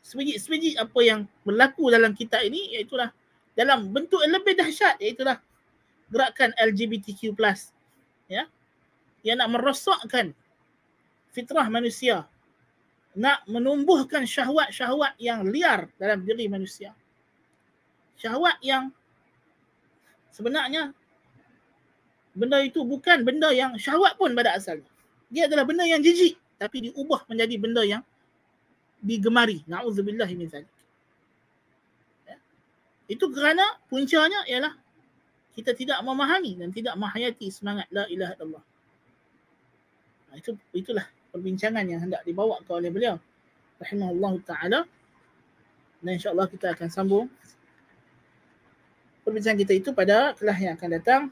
[0.05, 3.09] sebiji-sebiji apa yang berlaku dalam kita ini iaitulah
[3.57, 5.41] dalam bentuk yang lebih dahsyat iaitulah
[6.09, 7.33] gerakan LGBTQ+.
[8.29, 8.45] Ya.
[9.25, 10.25] Yang nak merosakkan
[11.33, 12.25] fitrah manusia
[13.17, 16.93] nak menumbuhkan syahwat-syahwat yang liar dalam diri manusia.
[18.19, 18.93] Syahwat yang
[20.29, 20.93] sebenarnya
[22.37, 24.87] benda itu bukan benda yang syahwat pun pada asalnya.
[25.27, 28.03] Dia adalah benda yang jijik tapi diubah menjadi benda yang
[29.03, 29.63] digemari.
[29.65, 30.71] Na'udzubillah min zalik.
[32.27, 32.37] Ya.
[33.09, 34.75] Itu kerana puncanya ialah
[35.58, 38.64] kita tidak memahami dan tidak menghayati semangat la ilaha illallah.
[40.30, 43.16] Nah, itu itulah perbincangan yang hendak dibawa ke oleh beliau
[43.78, 44.80] rahimahullah taala
[46.02, 47.26] dan insyaallah kita akan sambung
[49.26, 51.22] perbincangan kita itu pada kelas yang akan datang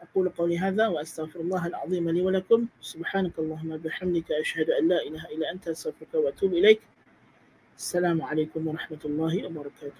[0.00, 5.24] أقول قولي هذا وأستغفر الله العظيم لي ولكم سبحانك اللهم بحمدك أشهد أن لا إله
[5.28, 6.80] إلا أنت أستغفرك وأتوب إليك
[7.76, 9.92] السلام عليكم ورحمة الله وبركاته